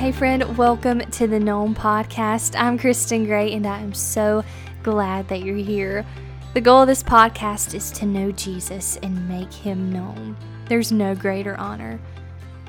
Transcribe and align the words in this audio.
Hey, 0.00 0.12
friend, 0.12 0.56
welcome 0.56 1.00
to 1.00 1.26
the 1.26 1.38
Known 1.38 1.74
Podcast. 1.74 2.58
I'm 2.58 2.78
Kristen 2.78 3.26
Gray, 3.26 3.52
and 3.52 3.66
I 3.66 3.80
am 3.80 3.92
so 3.92 4.42
glad 4.82 5.28
that 5.28 5.42
you're 5.42 5.56
here. 5.56 6.06
The 6.54 6.62
goal 6.62 6.80
of 6.80 6.88
this 6.88 7.02
podcast 7.02 7.74
is 7.74 7.90
to 7.92 8.06
know 8.06 8.32
Jesus 8.32 8.96
and 9.02 9.28
make 9.28 9.52
him 9.52 9.92
known. 9.92 10.38
There's 10.70 10.90
no 10.90 11.14
greater 11.14 11.54
honor. 11.58 12.00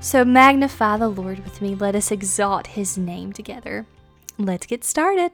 So 0.01 0.25
magnify 0.25 0.97
the 0.97 1.07
Lord 1.07 1.41
with 1.45 1.61
me. 1.61 1.73
Let 1.73 1.95
us 1.95 2.11
exalt 2.11 2.67
his 2.67 2.97
name 2.97 3.31
together. 3.31 3.85
Let's 4.37 4.65
get 4.65 4.83
started. 4.83 5.31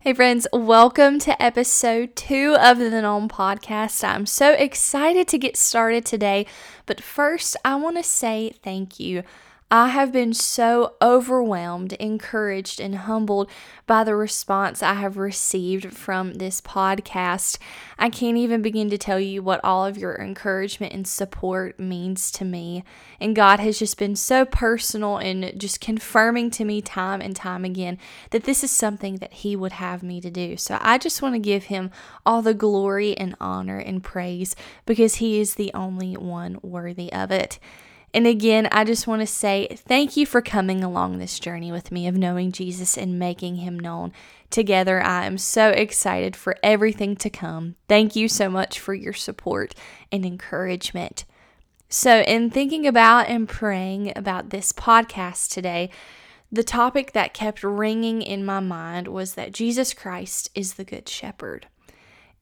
Hey, 0.00 0.14
friends, 0.14 0.48
welcome 0.52 1.20
to 1.20 1.40
episode 1.40 2.16
two 2.16 2.56
of 2.60 2.78
the 2.78 2.90
Known 2.90 3.28
Podcast. 3.28 4.02
I'm 4.02 4.26
so 4.26 4.54
excited 4.54 5.28
to 5.28 5.38
get 5.38 5.56
started 5.56 6.04
today, 6.04 6.44
but 6.86 7.00
first, 7.00 7.56
I 7.64 7.76
want 7.76 7.98
to 7.98 8.02
say 8.02 8.52
thank 8.64 8.98
you. 8.98 9.22
I 9.72 9.90
have 9.90 10.10
been 10.10 10.34
so 10.34 10.94
overwhelmed, 11.00 11.92
encouraged, 11.92 12.80
and 12.80 12.96
humbled 12.96 13.48
by 13.86 14.02
the 14.02 14.16
response 14.16 14.82
I 14.82 14.94
have 14.94 15.16
received 15.16 15.94
from 15.94 16.34
this 16.34 16.60
podcast. 16.60 17.56
I 17.96 18.10
can't 18.10 18.36
even 18.36 18.62
begin 18.62 18.90
to 18.90 18.98
tell 18.98 19.20
you 19.20 19.44
what 19.44 19.60
all 19.62 19.86
of 19.86 19.96
your 19.96 20.20
encouragement 20.20 20.92
and 20.92 21.06
support 21.06 21.78
means 21.78 22.32
to 22.32 22.44
me. 22.44 22.82
And 23.20 23.36
God 23.36 23.60
has 23.60 23.78
just 23.78 23.96
been 23.96 24.16
so 24.16 24.44
personal 24.44 25.18
and 25.18 25.52
just 25.56 25.80
confirming 25.80 26.50
to 26.52 26.64
me 26.64 26.82
time 26.82 27.20
and 27.20 27.36
time 27.36 27.64
again 27.64 27.96
that 28.30 28.42
this 28.42 28.64
is 28.64 28.72
something 28.72 29.18
that 29.18 29.34
He 29.34 29.54
would 29.54 29.72
have 29.72 30.02
me 30.02 30.20
to 30.20 30.32
do. 30.32 30.56
So 30.56 30.78
I 30.80 30.98
just 30.98 31.22
want 31.22 31.36
to 31.36 31.40
give 31.40 31.64
Him 31.64 31.92
all 32.26 32.42
the 32.42 32.54
glory 32.54 33.16
and 33.16 33.36
honor 33.40 33.78
and 33.78 34.02
praise 34.02 34.56
because 34.84 35.16
He 35.16 35.38
is 35.38 35.54
the 35.54 35.70
only 35.74 36.14
one 36.16 36.58
worthy 36.60 37.12
of 37.12 37.30
it. 37.30 37.60
And 38.12 38.26
again, 38.26 38.68
I 38.72 38.84
just 38.84 39.06
want 39.06 39.20
to 39.20 39.26
say 39.26 39.68
thank 39.70 40.16
you 40.16 40.26
for 40.26 40.42
coming 40.42 40.82
along 40.82 41.18
this 41.18 41.38
journey 41.38 41.70
with 41.70 41.92
me 41.92 42.08
of 42.08 42.16
knowing 42.16 42.50
Jesus 42.50 42.98
and 42.98 43.18
making 43.18 43.56
him 43.56 43.78
known. 43.78 44.12
Together, 44.50 45.00
I 45.00 45.26
am 45.26 45.38
so 45.38 45.68
excited 45.68 46.34
for 46.34 46.56
everything 46.62 47.14
to 47.16 47.30
come. 47.30 47.76
Thank 47.88 48.16
you 48.16 48.26
so 48.26 48.50
much 48.50 48.80
for 48.80 48.94
your 48.94 49.12
support 49.12 49.74
and 50.10 50.26
encouragement. 50.26 51.24
So, 51.88 52.20
in 52.22 52.50
thinking 52.50 52.86
about 52.86 53.28
and 53.28 53.48
praying 53.48 54.12
about 54.16 54.50
this 54.50 54.72
podcast 54.72 55.50
today, 55.50 55.90
the 56.50 56.64
topic 56.64 57.12
that 57.12 57.34
kept 57.34 57.62
ringing 57.62 58.22
in 58.22 58.44
my 58.44 58.58
mind 58.58 59.06
was 59.06 59.34
that 59.34 59.52
Jesus 59.52 59.94
Christ 59.94 60.50
is 60.54 60.74
the 60.74 60.84
Good 60.84 61.08
Shepherd. 61.08 61.68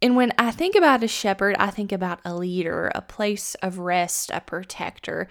And 0.00 0.14
when 0.14 0.32
I 0.38 0.52
think 0.52 0.76
about 0.76 1.02
a 1.02 1.08
shepherd, 1.08 1.56
I 1.58 1.70
think 1.70 1.90
about 1.90 2.20
a 2.24 2.34
leader, 2.34 2.90
a 2.94 3.02
place 3.02 3.54
of 3.56 3.78
rest, 3.78 4.30
a 4.32 4.40
protector. 4.40 5.26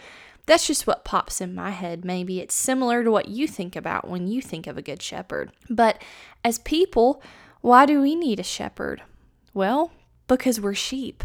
That's 0.45 0.67
just 0.67 0.85
what 0.85 1.05
pops 1.05 1.39
in 1.39 1.55
my 1.55 1.71
head. 1.71 2.03
Maybe 2.03 2.39
it's 2.39 2.55
similar 2.55 3.03
to 3.03 3.11
what 3.11 3.29
you 3.29 3.47
think 3.47 3.75
about 3.75 4.09
when 4.09 4.27
you 4.27 4.41
think 4.41 4.67
of 4.67 4.77
a 4.77 4.81
good 4.81 5.01
shepherd. 5.01 5.51
But 5.69 6.01
as 6.43 6.59
people, 6.59 7.21
why 7.61 7.85
do 7.85 8.01
we 8.01 8.15
need 8.15 8.39
a 8.39 8.43
shepherd? 8.43 9.03
Well, 9.53 9.91
because 10.27 10.59
we're 10.59 10.73
sheep. 10.73 11.23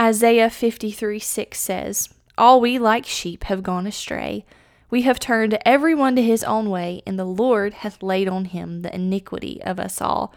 Isaiah 0.00 0.50
53 0.50 1.18
6 1.18 1.60
says, 1.60 2.08
All 2.38 2.60
we 2.60 2.78
like 2.78 3.04
sheep 3.06 3.44
have 3.44 3.62
gone 3.62 3.86
astray. 3.86 4.44
We 4.90 5.02
have 5.02 5.20
turned 5.20 5.58
everyone 5.64 6.16
to 6.16 6.22
his 6.22 6.44
own 6.44 6.68
way, 6.68 7.02
and 7.06 7.18
the 7.18 7.24
Lord 7.24 7.74
hath 7.74 8.02
laid 8.02 8.28
on 8.28 8.46
him 8.46 8.82
the 8.82 8.94
iniquity 8.94 9.62
of 9.62 9.78
us 9.78 10.00
all. 10.00 10.34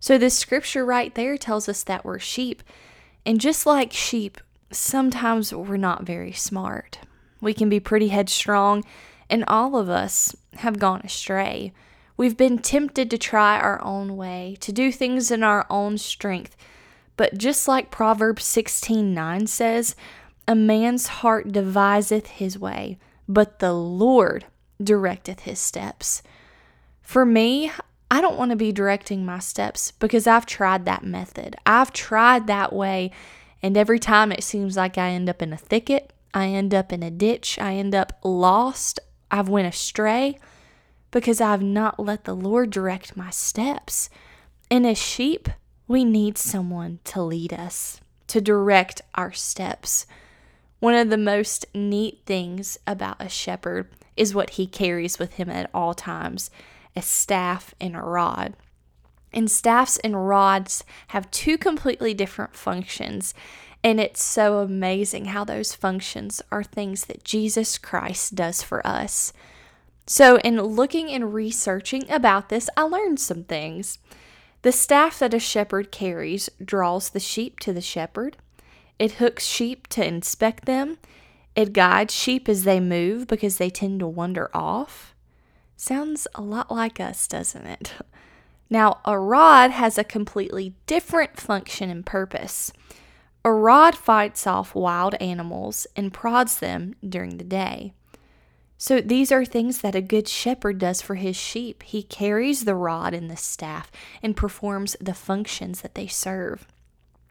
So, 0.00 0.18
this 0.18 0.36
scripture 0.36 0.84
right 0.84 1.14
there 1.14 1.36
tells 1.36 1.68
us 1.68 1.82
that 1.84 2.04
we're 2.04 2.18
sheep. 2.18 2.62
And 3.24 3.40
just 3.40 3.66
like 3.66 3.92
sheep, 3.92 4.38
sometimes 4.70 5.52
we're 5.52 5.76
not 5.76 6.04
very 6.04 6.32
smart. 6.32 7.00
We 7.40 7.54
can 7.54 7.68
be 7.68 7.80
pretty 7.80 8.08
headstrong, 8.08 8.84
and 9.28 9.44
all 9.48 9.76
of 9.76 9.88
us 9.88 10.36
have 10.58 10.78
gone 10.78 11.00
astray. 11.02 11.72
We've 12.16 12.36
been 12.36 12.58
tempted 12.58 13.10
to 13.10 13.18
try 13.18 13.58
our 13.58 13.82
own 13.82 14.16
way, 14.16 14.56
to 14.60 14.72
do 14.72 14.92
things 14.92 15.30
in 15.30 15.42
our 15.42 15.66
own 15.68 15.98
strength. 15.98 16.56
But 17.16 17.38
just 17.38 17.66
like 17.66 17.90
Proverbs 17.90 18.44
16:9 18.44 19.48
says, 19.48 19.96
a 20.48 20.54
man's 20.54 21.08
heart 21.08 21.50
deviseth 21.50 22.28
his 22.28 22.58
way, 22.58 22.98
but 23.28 23.58
the 23.58 23.72
Lord 23.72 24.44
directeth 24.80 25.40
his 25.40 25.58
steps. 25.58 26.22
For 27.02 27.24
me, 27.24 27.72
I 28.10 28.20
don't 28.20 28.38
want 28.38 28.50
to 28.50 28.56
be 28.56 28.72
directing 28.72 29.24
my 29.24 29.38
steps 29.38 29.90
because 29.90 30.26
I've 30.26 30.46
tried 30.46 30.84
that 30.84 31.04
method. 31.04 31.56
I've 31.66 31.92
tried 31.92 32.46
that 32.46 32.72
way, 32.72 33.10
and 33.62 33.76
every 33.76 33.98
time 33.98 34.30
it 34.30 34.44
seems 34.44 34.76
like 34.76 34.96
I 34.96 35.10
end 35.10 35.28
up 35.28 35.42
in 35.42 35.52
a 35.52 35.56
thicket 35.56 36.12
I 36.36 36.48
end 36.48 36.74
up 36.74 36.92
in 36.92 37.02
a 37.02 37.10
ditch, 37.10 37.58
I 37.58 37.76
end 37.76 37.94
up 37.94 38.18
lost, 38.22 39.00
I've 39.30 39.48
went 39.48 39.68
astray 39.68 40.38
because 41.10 41.40
I've 41.40 41.62
not 41.62 41.98
let 41.98 42.24
the 42.24 42.36
Lord 42.36 42.68
direct 42.68 43.16
my 43.16 43.30
steps. 43.30 44.10
And 44.70 44.86
as 44.86 44.98
sheep, 44.98 45.48
we 45.88 46.04
need 46.04 46.36
someone 46.36 46.98
to 47.04 47.22
lead 47.22 47.54
us, 47.54 48.02
to 48.26 48.42
direct 48.42 49.00
our 49.14 49.32
steps. 49.32 50.06
One 50.78 50.94
of 50.94 51.08
the 51.08 51.16
most 51.16 51.64
neat 51.74 52.20
things 52.26 52.76
about 52.86 53.16
a 53.18 53.30
shepherd 53.30 53.88
is 54.14 54.34
what 54.34 54.50
he 54.50 54.66
carries 54.66 55.18
with 55.18 55.36
him 55.36 55.48
at 55.48 55.70
all 55.72 55.94
times 55.94 56.50
a 56.96 57.02
staff 57.02 57.74
and 57.80 57.94
a 57.94 58.00
rod. 58.00 58.54
And 59.32 59.50
staffs 59.50 59.98
and 59.98 60.26
rods 60.28 60.82
have 61.08 61.30
two 61.30 61.58
completely 61.58 62.14
different 62.14 62.54
functions. 62.54 63.34
And 63.84 64.00
it's 64.00 64.22
so 64.22 64.58
amazing 64.58 65.26
how 65.26 65.44
those 65.44 65.74
functions 65.74 66.40
are 66.50 66.64
things 66.64 67.04
that 67.04 67.24
Jesus 67.24 67.78
Christ 67.78 68.34
does 68.34 68.62
for 68.62 68.84
us. 68.86 69.32
So, 70.06 70.38
in 70.38 70.62
looking 70.62 71.10
and 71.10 71.34
researching 71.34 72.08
about 72.10 72.48
this, 72.48 72.70
I 72.76 72.82
learned 72.82 73.18
some 73.18 73.44
things. 73.44 73.98
The 74.62 74.72
staff 74.72 75.18
that 75.18 75.34
a 75.34 75.40
shepherd 75.40 75.90
carries 75.90 76.48
draws 76.64 77.10
the 77.10 77.20
sheep 77.20 77.58
to 77.60 77.72
the 77.72 77.80
shepherd, 77.80 78.36
it 78.98 79.12
hooks 79.12 79.44
sheep 79.44 79.88
to 79.88 80.06
inspect 80.06 80.64
them, 80.64 80.98
it 81.54 81.72
guides 81.72 82.14
sheep 82.14 82.48
as 82.48 82.64
they 82.64 82.80
move 82.80 83.26
because 83.26 83.58
they 83.58 83.70
tend 83.70 84.00
to 84.00 84.06
wander 84.06 84.48
off. 84.54 85.14
Sounds 85.76 86.26
a 86.34 86.40
lot 86.40 86.70
like 86.70 86.98
us, 87.00 87.28
doesn't 87.28 87.66
it? 87.66 87.92
Now, 88.68 88.98
a 89.04 89.16
rod 89.16 89.70
has 89.70 89.96
a 89.96 90.02
completely 90.02 90.74
different 90.86 91.38
function 91.38 91.88
and 91.88 92.04
purpose. 92.04 92.72
A 93.44 93.52
rod 93.52 93.94
fights 93.94 94.44
off 94.44 94.74
wild 94.74 95.14
animals 95.20 95.86
and 95.94 96.12
prods 96.12 96.58
them 96.58 96.96
during 97.08 97.36
the 97.36 97.44
day. 97.44 97.92
So 98.76 99.00
these 99.00 99.30
are 99.30 99.44
things 99.44 99.82
that 99.82 99.94
a 99.94 100.00
good 100.00 100.26
shepherd 100.26 100.78
does 100.78 101.00
for 101.00 101.14
his 101.14 101.36
sheep. 101.36 101.84
He 101.84 102.02
carries 102.02 102.64
the 102.64 102.74
rod 102.74 103.14
and 103.14 103.30
the 103.30 103.36
staff 103.36 103.90
and 104.22 104.36
performs 104.36 104.96
the 105.00 105.14
functions 105.14 105.82
that 105.82 105.94
they 105.94 106.08
serve. 106.08 106.66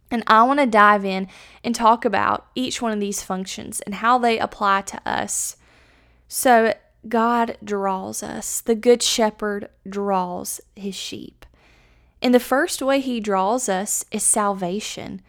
And 0.10 0.24
I 0.28 0.44
want 0.44 0.62
to 0.62 0.66
dive 0.66 1.04
in 1.04 1.28
and 1.64 1.76
talk 1.76 2.06
about 2.06 2.48
each 2.56 2.82
one 2.82 2.94
of 2.94 3.00
these 3.02 3.22
functions 3.22 3.82
and 3.82 3.96
how 3.96 4.18
they 4.18 4.40
apply 4.40 4.84
to 4.84 5.02
us. 5.06 5.58
So 6.30 6.74
God 7.08 7.58
draws 7.64 8.24
us. 8.24 8.62
The 8.62 8.76
good 8.76 9.04
shepherd 9.04 9.70
draws 9.88 10.62
his 10.76 10.96
sheep. 10.96 11.46
And 12.22 12.34
the 12.34 12.40
first 12.40 12.82
way 12.82 13.00
he 13.00 13.20
draws 13.20 13.70
us 13.70 14.06
is 14.12 14.24
salvation. 14.24 15.22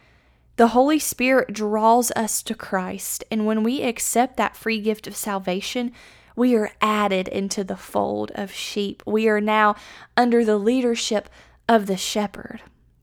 The 0.57 0.69
Holy 0.69 0.99
Spirit 0.99 1.53
draws 1.53 2.11
us 2.13 2.43
to 2.45 2.55
Christ, 2.55 3.25
and 3.31 3.45
when 3.45 3.63
we 3.63 3.83
accept 3.83 4.39
that 4.39 4.57
free 4.57 4.81
gift 4.81 5.07
of 5.07 5.15
salvation, 5.15 5.93
we 6.35 6.55
are 6.55 6.73
added 6.81 7.29
into 7.29 7.63
the 7.63 7.77
fold 7.77 8.33
of 8.35 8.53
sheep. 8.53 9.03
We 9.07 9.29
are 9.29 9.41
now 9.41 9.77
under 10.17 10.45
the 10.45 10.57
leadership 10.57 11.29
of 11.69 11.87
the 11.87 11.99
shepherd. 11.99 12.63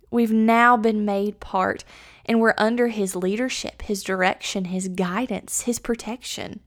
We've 0.10 0.32
now 0.32 0.78
been 0.78 1.06
made 1.06 1.40
part, 1.40 1.84
and 2.26 2.40
we're 2.40 2.56
under 2.58 2.88
his 2.88 3.16
leadership, 3.16 3.84
his 3.84 4.04
direction, 4.04 4.66
his 4.66 4.88
guidance, 4.88 5.62
his 5.62 5.78
protection. 5.78 6.60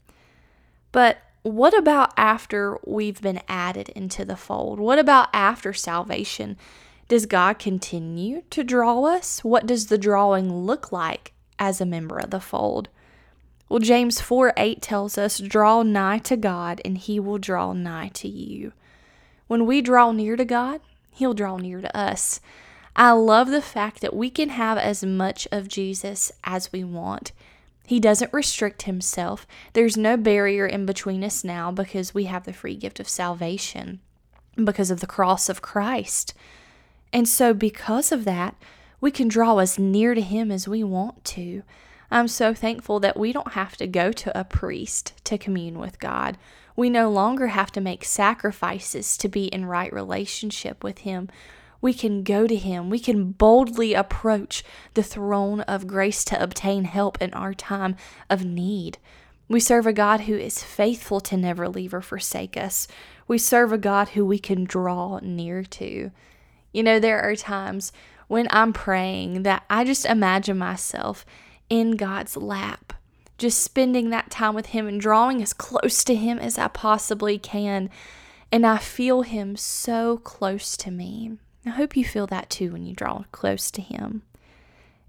But 0.93 1.19
what 1.47 1.77
about 1.77 2.13
after 2.17 2.79
we've 2.85 3.21
been 3.21 3.41
added 3.49 3.91
into 3.91 4.25
the 4.25 4.37
fold? 4.37 4.81
What 4.81 4.99
about 4.99 5.29
after 5.33 5.73
salvation? 5.73 6.57
Does 7.09 7.27
God 7.27 7.59
continue 7.59 8.43
to 8.51 8.65
draw 8.65 9.05
us? 9.05 9.45
What 9.45 9.67
does 9.67 9.87
the 9.87 9.99
drawing 9.99 10.53
look 10.53 10.91
like 10.91 11.33
as 11.59 11.81
a 11.81 11.87
member 11.87 12.19
of 12.19 12.31
the 12.31 12.41
fold? 12.41 12.89
Well, 13.69 13.79
James 13.79 14.21
4 14.21 14.55
8 14.57 14.83
tells 14.83 15.17
us, 15.19 15.39
Draw 15.39 15.83
nigh 15.85 16.19
to 16.19 16.37
God, 16.37 16.81
and 16.85 16.99
he 16.99 17.21
will 17.21 17.39
draw 17.39 17.73
nigh 17.73 18.11
to 18.15 18.29
you. 18.29 18.73
When 19.47 19.67
we 19.67 19.81
draw 19.81 20.13
near 20.13 20.37
to 20.37 20.45
God, 20.45 20.81
he'll 21.11 21.35
draw 21.35 21.57
near 21.57 21.81
to 21.81 21.97
us. 21.97 22.41
I 22.97 23.13
love 23.13 23.49
the 23.49 23.63
fact 23.63 24.01
that 24.01 24.17
we 24.17 24.31
can 24.31 24.49
have 24.49 24.79
as 24.79 25.05
much 25.05 25.47
of 25.53 25.69
Jesus 25.69 26.33
as 26.45 26.73
we 26.73 26.83
want. 26.83 27.33
He 27.87 28.01
doesn't 28.01 28.33
restrict 28.33 28.83
himself. 28.83 29.47
There's 29.73 29.97
no 29.97 30.17
barrier 30.17 30.67
in 30.67 30.87
between 30.87 31.23
us 31.23 31.45
now 31.45 31.71
because 31.71 32.13
we 32.13 32.25
have 32.25 32.45
the 32.45 32.53
free 32.53 32.75
gift 32.75 32.99
of 32.99 33.09
salvation 33.09 34.01
because 34.63 34.91
of 34.91 35.01
the 35.01 35.07
cross 35.07 35.49
of 35.49 35.63
Christ. 35.63 36.35
And 37.13 37.29
so, 37.29 37.55
because 37.55 38.11
of 38.11 38.25
that, 38.25 38.57
we 39.01 39.11
can 39.11 39.29
draw 39.29 39.59
as 39.59 39.79
near 39.79 40.15
to 40.15 40.21
Him 40.21 40.51
as 40.51 40.67
we 40.67 40.83
want 40.83 41.25
to. 41.27 41.63
I'm 42.11 42.29
so 42.29 42.55
thankful 42.55 43.01
that 43.01 43.17
we 43.17 43.33
don't 43.33 43.53
have 43.53 43.77
to 43.79 43.87
go 43.87 44.13
to 44.13 44.39
a 44.39 44.45
priest 44.45 45.13
to 45.25 45.39
commune 45.39 45.79
with 45.79 45.99
God. 45.99 46.39
We 46.75 46.91
no 46.91 47.11
longer 47.11 47.49
have 47.49 47.73
to 47.73 47.81
make 47.81 48.05
sacrifices 48.05 49.17
to 49.19 49.29
be 49.29 49.47
in 49.47 49.67
right 49.67 49.93
relationship 49.93 50.83
with 50.83 50.99
Him. 50.99 51.29
We 51.81 51.93
can 51.93 52.23
go 52.23 52.47
to 52.47 52.57
Him. 52.57 52.91
We 52.91 52.99
can 52.99 53.33
boldly 53.33 53.95
approach 53.95 54.65
the 54.95 55.03
throne 55.03 55.61
of 55.63 55.87
grace 55.87 56.25
to 56.27 56.43
obtain 56.43 56.85
help 56.85 57.21
in 57.21 57.33
our 57.35 57.55
time 57.55 57.97
of 58.29 58.45
need. 58.45 58.99
We 59.49 59.61
serve 59.61 59.87
a 59.87 59.93
God 59.93 60.23
who 60.23 60.37
is 60.37 60.65
faithful 60.65 61.21
to 61.21 61.37
never 61.37 61.69
leave 61.69 61.95
or 61.95 62.01
forsake 62.01 62.57
us. 62.57 62.89
We 63.29 63.39
serve 63.39 63.73
a 63.73 63.79
God 63.79 64.11
who 64.11 64.25
we 64.25 64.39
can 64.39 64.65
draw 64.65 65.21
near 65.23 65.63
to. 65.63 66.11
You 66.73 66.83
know, 66.83 66.99
there 66.99 67.21
are 67.21 67.37
times 67.37 67.93
when 68.29 68.49
I'm 68.51 68.73
praying 68.73 69.45
that 69.45 69.65
I 69.71 69.85
just 69.85 70.05
imagine 70.05 70.59
myself 70.59 71.25
in 71.71 71.93
God's 71.93 72.37
lap, 72.37 72.93
just 73.39 73.63
spending 73.63 74.11
that 74.11 74.31
time 74.31 74.55
with 74.55 74.67
Him 74.67 74.89
and 74.89 75.01
drawing 75.01 75.41
as 75.43 75.53
close 75.53 76.03
to 76.05 76.15
Him 76.15 76.39
as 76.39 76.59
I 76.59 76.69
possibly 76.69 77.39
can. 77.39 77.89
And 78.51 78.67
I 78.67 78.79
feel 78.79 79.23
Him 79.23 79.57
so 79.57 80.19
close 80.19 80.77
to 80.79 80.91
me. 80.91 81.39
I 81.67 81.71
hope 81.71 81.97
you 81.97 82.05
feel 82.05 82.27
that 82.29 82.49
too 82.49 82.73
when 82.73 82.87
you 82.87 82.95
draw 82.95 83.25
close 83.33 83.71
to 83.73 83.83
Him. 83.83 84.23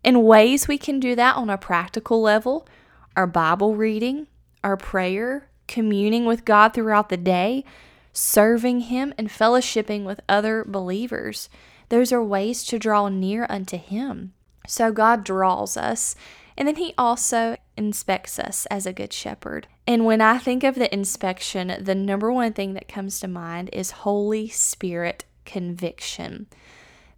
In 0.03 0.23
ways 0.23 0.67
we 0.67 0.77
can 0.77 0.99
do 0.99 1.15
that 1.15 1.35
on 1.35 1.49
a 1.49 1.57
practical 1.57 2.21
level 2.21 2.67
our 3.15 3.27
Bible 3.27 3.75
reading, 3.75 4.27
our 4.63 4.77
prayer, 4.77 5.49
communing 5.67 6.25
with 6.25 6.45
God 6.45 6.73
throughout 6.73 7.09
the 7.09 7.17
day, 7.17 7.65
serving 8.13 8.81
Him, 8.81 9.13
and 9.17 9.27
fellowshipping 9.27 10.03
with 10.03 10.21
other 10.29 10.63
believers. 10.63 11.49
Those 11.89 12.11
are 12.11 12.23
ways 12.23 12.63
to 12.65 12.77
draw 12.77 13.09
near 13.09 13.47
unto 13.49 13.77
Him. 13.77 14.33
So 14.67 14.91
God 14.91 15.23
draws 15.23 15.77
us, 15.77 16.15
and 16.55 16.67
then 16.67 16.75
He 16.75 16.93
also 16.97 17.57
inspects 17.75 18.37
us 18.37 18.65
as 18.67 18.85
a 18.85 18.93
good 18.93 19.13
shepherd. 19.13 19.67
And 19.85 20.05
when 20.05 20.21
I 20.21 20.37
think 20.37 20.63
of 20.63 20.75
the 20.75 20.93
inspection, 20.93 21.75
the 21.79 21.95
number 21.95 22.31
one 22.31 22.53
thing 22.53 22.73
that 22.73 22.87
comes 22.87 23.19
to 23.19 23.27
mind 23.27 23.69
is 23.73 23.91
Holy 23.91 24.47
Spirit 24.47 25.25
conviction. 25.47 26.45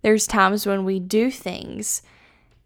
There's 0.02 0.26
times 0.26 0.66
when 0.66 0.86
we 0.86 1.02
do 1.02 1.30
things, 1.30 2.02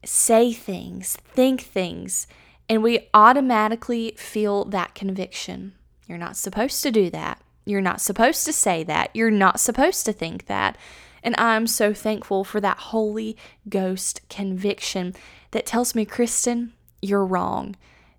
say 0.05 0.53
things, 0.53 1.17
think 1.25 1.61
things, 1.61 2.27
and 2.69 2.83
we 2.83 3.09
automatically 3.13 4.13
feel 4.17 4.65
that 4.65 4.93
conviction. 4.93 5.73
You're 6.07 6.19
not 6.19 6.37
supposed 6.37 6.83
to 6.83 6.91
do 6.91 7.09
that. 7.09 7.41
You're 7.65 7.81
not 7.81 8.01
supposed 8.01 8.45
to 8.45 8.53
say 8.53 8.83
that. 8.83 9.09
You're 9.13 9.31
not 9.31 9.59
supposed 9.59 10.05
to 10.05 10.13
think 10.13 10.45
that. 10.45 10.77
And 11.23 11.35
I'm 11.37 11.65
so 11.65 11.93
thankful 11.93 12.43
for 12.43 12.59
that 12.61 12.77
Holy 12.77 13.37
Ghost 13.67 14.21
conviction 14.29 15.15
that 15.51 15.65
tells 15.65 15.95
me, 15.95 16.05
Kristen, 16.05 16.73
you're 17.01 17.25
wrong. 17.25 17.75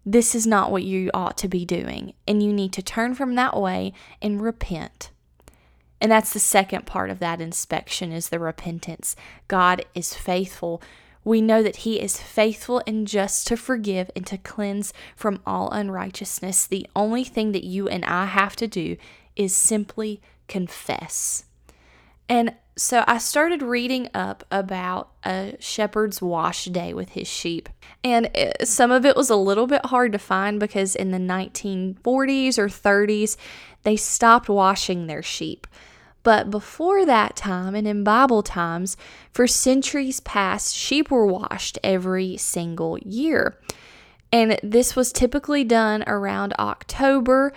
This 0.07 0.35
is 0.35 0.47
not 0.47 0.71
what 0.71 0.83
you 0.83 1.11
ought 1.13 1.37
to 1.39 1.49
be 1.49 1.65
doing. 1.65 2.15
And 2.27 2.43
you 2.43 2.53
need 2.53 2.73
to 2.75 2.83
turn 2.83 3.15
from 3.15 3.35
that 3.35 3.57
way 3.57 3.93
and 4.23 4.43
repent. 4.43 5.11
And 6.01 6.11
that's 6.11 6.33
the 6.33 6.39
second 6.39 6.87
part 6.87 7.11
of 7.11 7.19
that 7.21 7.41
inspection 7.41 8.13
is 8.13 8.29
the 8.29 8.39
repentance. 8.39 9.17
God 9.49 9.85
is 9.95 10.15
faithful. 10.15 10.83
We 11.25 11.41
know 11.41 11.63
that 11.63 11.77
he 11.77 12.01
is 12.01 12.21
faithful 12.21 12.83
and 12.87 13.07
just 13.07 13.47
to 13.47 13.57
forgive 13.57 14.11
and 14.15 14.27
to 14.27 14.37
cleanse 14.37 14.93
from 15.17 15.41
all 15.47 15.71
unrighteousness. 15.71 16.67
The 16.67 16.87
only 16.95 17.25
thing 17.25 17.53
that 17.53 17.65
you 17.65 17.89
and 17.89 18.05
I 18.05 18.27
have 18.27 18.57
to 18.57 18.67
do 18.67 18.97
is 19.35 19.57
simply 19.57 20.21
confess. 20.49 21.45
And 22.29 22.55
so 22.77 23.05
I 23.07 23.19
started 23.19 23.63
reading 23.63 24.09
up 24.15 24.45
about 24.51 25.11
a 25.25 25.57
shepherd's 25.61 26.21
wash 26.21 26.65
day 26.67 26.93
with 26.93 27.11
his 27.11 27.29
sheep. 27.29 27.69
And 28.03 28.31
uh, 28.37 28.65
some 28.65 28.91
of 28.91 29.05
it 29.05 29.17
was 29.17 29.31
a 29.31 29.37
little 29.37 29.67
bit 29.67 29.87
hard 29.87 30.13
to 30.13 30.19
find 30.19 30.59
because 30.59 30.97
in 30.97 31.13
the 31.13 31.19
1940s 31.19 32.59
or 32.59 32.67
30s, 32.67 33.37
they 33.85 33.97
stopped 33.97 34.49
washing 34.49 35.07
their 35.07 35.23
sheep. 35.23 35.67
But 36.25 36.51
before 36.51 37.05
that 37.05 37.37
time 37.37 37.75
and 37.75 37.87
in 37.87 38.03
Bible 38.03 38.43
times, 38.43 38.97
for 39.31 39.47
centuries 39.47 40.21
past, 40.21 40.75
sheep 40.75 41.11
were 41.11 41.27
washed 41.27 41.79
every 41.85 42.37
single 42.39 42.99
year. 42.99 43.59
And 44.33 44.59
this 44.63 44.97
was 44.97 45.13
typically 45.13 45.65
done 45.65 46.03
around 46.07 46.55
October. 46.59 47.53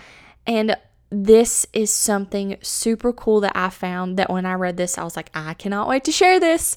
And 0.45 0.77
this 1.09 1.65
is 1.71 1.89
something 1.89 2.57
super 2.61 3.13
cool 3.13 3.39
that 3.39 3.55
I 3.55 3.69
found 3.69 4.17
that 4.17 4.29
when 4.29 4.45
I 4.45 4.53
read 4.53 4.75
this, 4.75 4.97
I 4.97 5.03
was 5.03 5.15
like, 5.15 5.31
I 5.33 5.53
cannot 5.53 5.87
wait 5.87 6.03
to 6.03 6.11
share 6.11 6.39
this. 6.39 6.75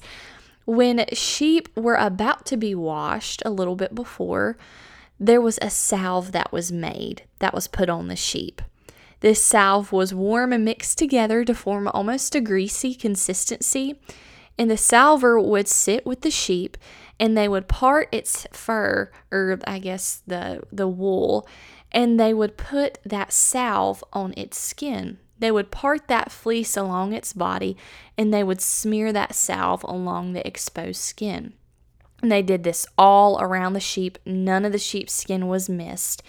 When 0.65 1.05
sheep 1.13 1.69
were 1.77 1.97
about 1.97 2.47
to 2.47 2.57
be 2.57 2.75
washed 2.75 3.43
a 3.45 3.51
little 3.51 3.75
bit 3.75 3.95
before, 3.95 4.57
there 5.19 5.41
was 5.41 5.59
a 5.61 5.69
salve 5.71 6.31
that 6.33 6.53
was 6.53 6.71
made 6.71 7.25
that 7.41 7.53
was 7.53 7.67
put 7.67 7.91
on 7.91 8.07
the 8.07 8.17
sheep. 8.17 8.63
This 9.21 9.43
salve 9.43 9.93
was 9.93 10.15
warm 10.15 10.53
and 10.53 10.65
mixed 10.65 10.99
together 10.99 11.45
to 11.45 11.55
form 11.55 11.89
almost 11.89 12.35
a 12.35 12.41
greasy 12.41 12.95
consistency, 12.95 14.01
and 14.59 14.71
the 14.71 14.77
salver 14.77 15.39
would 15.39 15.69
sit 15.69 16.05
with 16.05 16.23
the 16.23 16.31
sheep 16.31 16.77
and 17.19 17.37
they 17.37 17.49
would 17.49 17.69
part 17.69 18.09
its 18.13 18.47
fur 18.53 19.11
or 19.31 19.59
I 19.67 19.79
guess 19.79 20.23
the 20.27 20.63
the 20.73 20.89
wool 20.89 21.47
and 21.93 22.19
they 22.19 22.33
would 22.33 22.57
put 22.57 22.99
that 23.05 23.33
salve 23.33 24.03
on 24.13 24.33
its 24.37 24.59
skin. 24.59 25.19
They 25.39 25.51
would 25.51 25.71
part 25.71 26.09
that 26.09 26.31
fleece 26.31 26.77
along 26.77 27.13
its 27.13 27.33
body 27.33 27.77
and 28.17 28.33
they 28.33 28.45
would 28.45 28.61
smear 28.61 29.13
that 29.13 29.35
salve 29.35 29.83
along 29.85 30.33
the 30.33 30.47
exposed 30.47 31.01
skin. 31.01 31.55
And 32.23 32.31
they 32.31 32.43
did 32.43 32.65
this 32.65 32.87
all 32.99 33.41
around 33.41 33.73
the 33.73 33.81
sheep. 33.81 34.19
None 34.27 34.65
of 34.65 34.73
the 34.73 34.79
sheep's 34.79 35.15
skin 35.15 35.49
was 35.49 35.69
missed. 35.69 36.23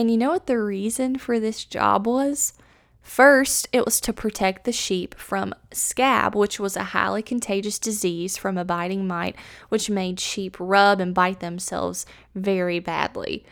And 0.00 0.10
you 0.10 0.16
know 0.16 0.30
what 0.30 0.46
the 0.46 0.58
reason 0.58 1.18
for 1.18 1.38
this 1.38 1.62
job 1.62 2.06
was? 2.06 2.54
First, 3.02 3.68
it 3.70 3.84
was 3.84 4.00
to 4.00 4.14
protect 4.14 4.64
the 4.64 4.72
sheep 4.72 5.14
from 5.18 5.54
scab, 5.72 6.34
which 6.34 6.58
was 6.58 6.74
a 6.74 6.84
highly 6.96 7.22
contagious 7.22 7.78
disease 7.78 8.38
from 8.38 8.56
a 8.56 8.64
biting 8.64 9.06
mite, 9.06 9.36
which 9.68 9.90
made 9.90 10.18
sheep 10.18 10.56
rub 10.58 11.00
and 11.00 11.12
bite 11.12 11.40
themselves 11.40 12.06
very 12.34 12.78
badly. 12.78 13.44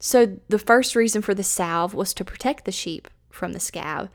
So, 0.00 0.36
the 0.48 0.58
first 0.58 0.96
reason 0.96 1.22
for 1.22 1.32
the 1.32 1.44
salve 1.44 1.94
was 1.94 2.12
to 2.14 2.24
protect 2.24 2.64
the 2.64 2.72
sheep 2.72 3.06
from 3.30 3.52
the 3.52 3.60
scab. 3.60 4.10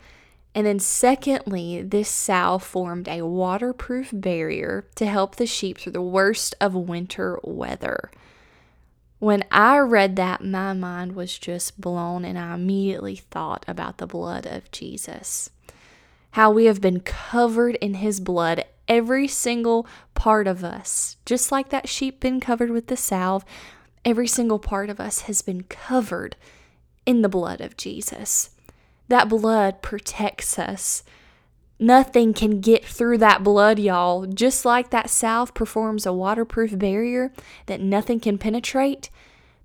And 0.54 0.66
then, 0.66 0.80
secondly, 0.80 1.80
this 1.80 2.10
salve 2.10 2.62
formed 2.62 3.08
a 3.08 3.22
waterproof 3.22 4.10
barrier 4.12 4.84
to 4.96 5.06
help 5.06 5.36
the 5.36 5.46
sheep 5.46 5.78
through 5.78 5.92
the 5.92 6.02
worst 6.02 6.54
of 6.60 6.74
winter 6.74 7.40
weather. 7.42 8.10
When 9.20 9.44
I 9.52 9.78
read 9.78 10.16
that, 10.16 10.42
my 10.42 10.72
mind 10.72 11.14
was 11.14 11.38
just 11.38 11.80
blown, 11.80 12.24
and 12.24 12.36
I 12.36 12.54
immediately 12.54 13.16
thought 13.16 13.64
about 13.68 13.98
the 13.98 14.06
blood 14.06 14.46
of 14.46 14.70
Jesus. 14.72 15.50
How 16.32 16.50
we 16.50 16.64
have 16.64 16.80
been 16.80 17.00
covered 17.00 17.76
in 17.76 17.94
his 17.94 18.18
blood, 18.18 18.64
every 18.88 19.28
single 19.28 19.86
part 20.14 20.48
of 20.48 20.64
us, 20.64 21.16
just 21.24 21.52
like 21.52 21.68
that 21.68 21.88
sheep 21.88 22.18
been 22.18 22.40
covered 22.40 22.70
with 22.70 22.88
the 22.88 22.96
salve, 22.96 23.44
Every 24.04 24.26
single 24.26 24.58
part 24.58 24.88
of 24.88 24.98
us 24.98 25.22
has 25.22 25.42
been 25.42 25.64
covered 25.64 26.36
in 27.04 27.20
the 27.20 27.28
blood 27.28 27.60
of 27.60 27.76
Jesus. 27.76 28.50
That 29.08 29.28
blood 29.28 29.82
protects 29.82 30.58
us. 30.58 31.02
Nothing 31.82 32.34
can 32.34 32.60
get 32.60 32.84
through 32.84 33.16
that 33.18 33.42
blood, 33.42 33.78
y'all. 33.78 34.26
Just 34.26 34.66
like 34.66 34.90
that 34.90 35.08
salve 35.08 35.54
performs 35.54 36.04
a 36.04 36.12
waterproof 36.12 36.78
barrier 36.78 37.32
that 37.64 37.80
nothing 37.80 38.20
can 38.20 38.36
penetrate, 38.36 39.08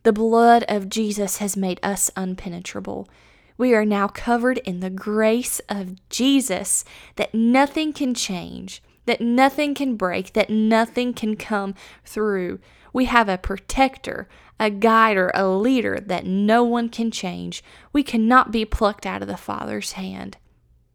the 0.03 0.13
blood 0.13 0.63
of 0.69 0.88
Jesus 0.88 1.38
has 1.38 1.57
made 1.57 1.77
us 1.84 2.10
unpenetrable. 2.15 3.10
We 3.57 3.74
are 3.74 3.84
now 3.84 4.07
covered 4.07 4.60
in 4.60 4.79
the 4.79 4.89
grace 4.89 5.60
of 5.67 5.98
Jesus 6.07 6.86
that 7.17 7.34
nothing 7.34 7.91
can 7.91 8.13
change, 8.13 8.81
that 9.07 9.19
nothing 9.19 9.74
can 9.74 9.98
break, 9.98 10.31
that 10.34 10.50
nothing 10.50 11.13
can 11.13 11.36
come 11.36 11.75
through. 12.05 12.60
We 12.93 13.05
have 13.05 13.27
a 13.27 13.38
protector, 13.38 14.29
a 14.57 14.69
guider, 14.69 15.31
a 15.36 15.50
leader 15.50 16.00
that 16.00 16.25
no 16.25 16.63
one 16.63 16.88
can 16.88 17.12
change. 17.12 17.62
We 17.91 18.03
cannot 18.03 18.53
be 18.53 18.63
plucked 18.63 19.05
out 19.05 19.22
of 19.22 19.27
the 19.27 19.36
Father's 19.36 19.93
hand. 19.93 20.38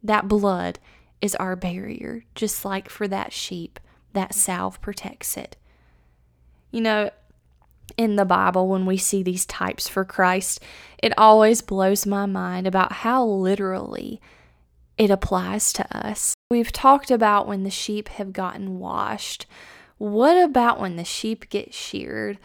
That 0.01 0.27
blood 0.27 0.79
is 1.21 1.35
our 1.35 1.55
barrier, 1.55 2.23
just 2.35 2.65
like 2.65 2.89
for 2.89 3.07
that 3.07 3.31
sheep, 3.31 3.79
that 4.13 4.33
salve 4.33 4.81
protects 4.81 5.37
it. 5.37 5.55
You 6.71 6.81
know, 6.81 7.09
in 7.97 8.15
the 8.15 8.25
Bible, 8.25 8.67
when 8.67 8.85
we 8.85 8.97
see 8.97 9.23
these 9.23 9.45
types 9.45 9.87
for 9.87 10.05
Christ, 10.05 10.59
it 11.01 11.13
always 11.17 11.61
blows 11.61 12.05
my 12.05 12.25
mind 12.25 12.67
about 12.67 12.91
how 12.91 13.25
literally 13.25 14.21
it 14.97 15.09
applies 15.09 15.73
to 15.73 15.97
us. 15.97 16.35
We've 16.49 16.71
talked 16.71 17.11
about 17.11 17.47
when 17.47 17.63
the 17.63 17.69
sheep 17.69 18.09
have 18.09 18.33
gotten 18.33 18.79
washed. 18.79 19.45
What 19.97 20.37
about 20.37 20.79
when 20.79 20.95
the 20.95 21.03
sheep 21.03 21.49
get 21.49 21.73
sheared? 21.73 22.39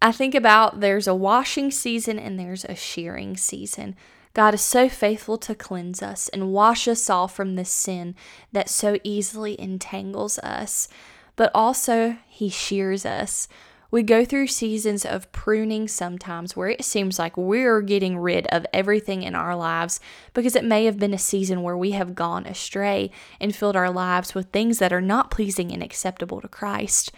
I 0.00 0.12
think 0.12 0.34
about 0.34 0.80
there's 0.80 1.06
a 1.06 1.14
washing 1.14 1.70
season 1.70 2.18
and 2.18 2.38
there's 2.38 2.64
a 2.64 2.74
shearing 2.74 3.36
season. 3.36 3.96
God 4.38 4.54
is 4.54 4.60
so 4.60 4.88
faithful 4.88 5.36
to 5.38 5.54
cleanse 5.56 6.00
us 6.00 6.28
and 6.28 6.52
wash 6.52 6.86
us 6.86 7.10
all 7.10 7.26
from 7.26 7.56
this 7.56 7.70
sin 7.70 8.14
that 8.52 8.68
so 8.68 8.96
easily 9.02 9.60
entangles 9.60 10.38
us. 10.38 10.86
But 11.34 11.50
also, 11.56 12.18
He 12.28 12.48
shears 12.48 13.04
us. 13.04 13.48
We 13.90 14.04
go 14.04 14.24
through 14.24 14.46
seasons 14.46 15.04
of 15.04 15.32
pruning 15.32 15.88
sometimes 15.88 16.54
where 16.54 16.68
it 16.68 16.84
seems 16.84 17.18
like 17.18 17.36
we're 17.36 17.80
getting 17.80 18.16
rid 18.16 18.46
of 18.46 18.64
everything 18.72 19.24
in 19.24 19.34
our 19.34 19.56
lives 19.56 19.98
because 20.34 20.54
it 20.54 20.64
may 20.64 20.84
have 20.84 21.00
been 21.00 21.14
a 21.14 21.18
season 21.18 21.62
where 21.64 21.76
we 21.76 21.90
have 21.90 22.14
gone 22.14 22.46
astray 22.46 23.10
and 23.40 23.56
filled 23.56 23.74
our 23.74 23.90
lives 23.90 24.36
with 24.36 24.52
things 24.52 24.78
that 24.78 24.92
are 24.92 25.00
not 25.00 25.32
pleasing 25.32 25.72
and 25.72 25.82
acceptable 25.82 26.40
to 26.40 26.46
Christ. 26.46 27.10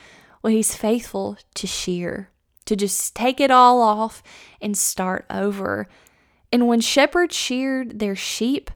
Well, 0.42 0.54
He's 0.54 0.74
faithful 0.74 1.36
to 1.52 1.66
shear, 1.66 2.30
to 2.64 2.76
just 2.76 3.14
take 3.14 3.40
it 3.40 3.50
all 3.50 3.82
off 3.82 4.22
and 4.62 4.74
start 4.74 5.26
over. 5.28 5.86
And 6.52 6.66
when 6.66 6.80
shepherds 6.80 7.36
sheared 7.36 7.98
their 7.98 8.16
sheep, 8.16 8.70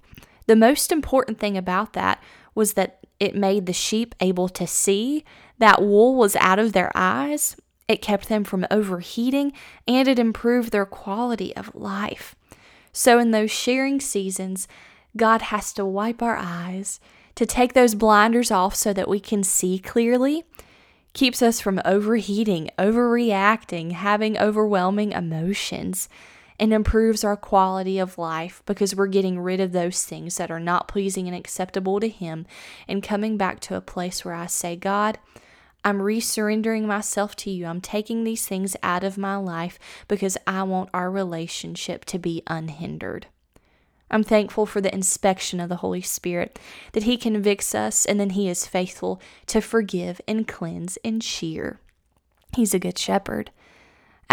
the 0.47 0.57
most 0.57 0.93
important 0.93 1.39
thing 1.39 1.57
about 1.57 1.93
that 1.95 2.23
was 2.55 2.75
that 2.75 3.01
it 3.19 3.35
made 3.35 3.67
the 3.67 3.73
sheep 3.73 4.15
able 4.21 4.49
to 4.51 4.67
see. 4.67 5.25
That 5.59 5.83
wool 5.83 6.15
was 6.15 6.37
out 6.37 6.59
of 6.59 6.73
their 6.73 6.93
eyes. 6.95 7.57
It 7.89 8.03
kept 8.03 8.29
them 8.29 8.45
from 8.45 8.67
overheating 8.71 9.53
and 9.87 10.09
it 10.09 10.19
improved 10.19 10.73
their 10.73 10.87
quality 10.87 11.55
of 11.57 11.75
life. 11.75 12.35
So, 12.93 13.19
in 13.19 13.33
those 13.33 13.51
shearing 13.51 14.01
seasons, 14.01 14.69
God 15.17 15.43
has 15.43 15.73
to 15.75 15.85
wipe 15.85 16.23
our 16.23 16.37
eyes 16.37 17.01
to 17.35 17.47
take 17.47 17.73
those 17.73 17.95
blinders 17.95 18.51
off 18.51 18.75
so 18.75 18.93
that 18.93 19.09
we 19.09 19.19
can 19.19 19.43
see 19.43 19.79
clearly, 19.79 20.45
keeps 21.13 21.43
us 21.43 21.61
from 21.61 21.81
overheating, 21.85 22.71
overreacting, 22.79 23.93
having 23.93 24.39
overwhelming 24.39 25.13
emotions, 25.13 26.09
and 26.59 26.73
improves 26.73 27.25
our 27.25 27.37
quality 27.37 27.99
of 27.99 28.19
life 28.19 28.63
because 28.67 28.95
we're 28.95 29.07
getting 29.07 29.41
rid 29.41 29.61
of 29.61 29.73
those 29.73 30.05
things 30.05 30.37
that 30.37 30.51
are 30.51 30.61
not 30.61 30.89
pleasing 30.89 31.27
and 31.27 31.37
acceptable 31.37 32.01
to 32.01 32.09
Him 32.09 32.47
and 32.87 33.03
coming 33.03 33.37
back 33.37 33.61
to 33.61 33.77
a 33.77 33.81
place 33.81 34.25
where 34.25 34.35
I 34.35 34.47
say, 34.47 34.77
God, 34.77 35.19
I'm 35.85 35.99
resurrendering 35.99 36.87
myself 36.87 37.37
to 37.37 37.51
you. 37.51 37.67
I'm 37.67 37.81
taking 37.81 38.25
these 38.25 38.47
things 38.47 38.77
out 38.83 39.05
of 39.05 39.19
my 39.19 39.37
life 39.37 39.79
because 40.09 40.39
I 40.47 40.63
want 40.63 40.91
our 40.95 41.11
relationship 41.11 42.07
to 42.07 42.19
be 42.19 42.43
unhindered. 42.47 43.27
I'm 44.11 44.23
thankful 44.23 44.65
for 44.65 44.81
the 44.81 44.95
inspection 44.95 45.61
of 45.61 45.69
the 45.69 45.77
Holy 45.77 46.01
Spirit, 46.01 46.59
that 46.93 47.03
He 47.03 47.17
convicts 47.17 47.75
us 47.75 48.07
and 48.07 48.19
then 48.19 48.31
He 48.31 48.49
is 48.49 48.67
faithful 48.67 49.21
to 49.47 49.61
forgive 49.61 50.21
and 50.29 50.47
cleanse 50.47 50.99
and 51.05 51.23
shear. 51.23 51.81
He's 52.55 52.73
a 52.73 52.79
good 52.79 52.97
shepherd. 52.97 53.51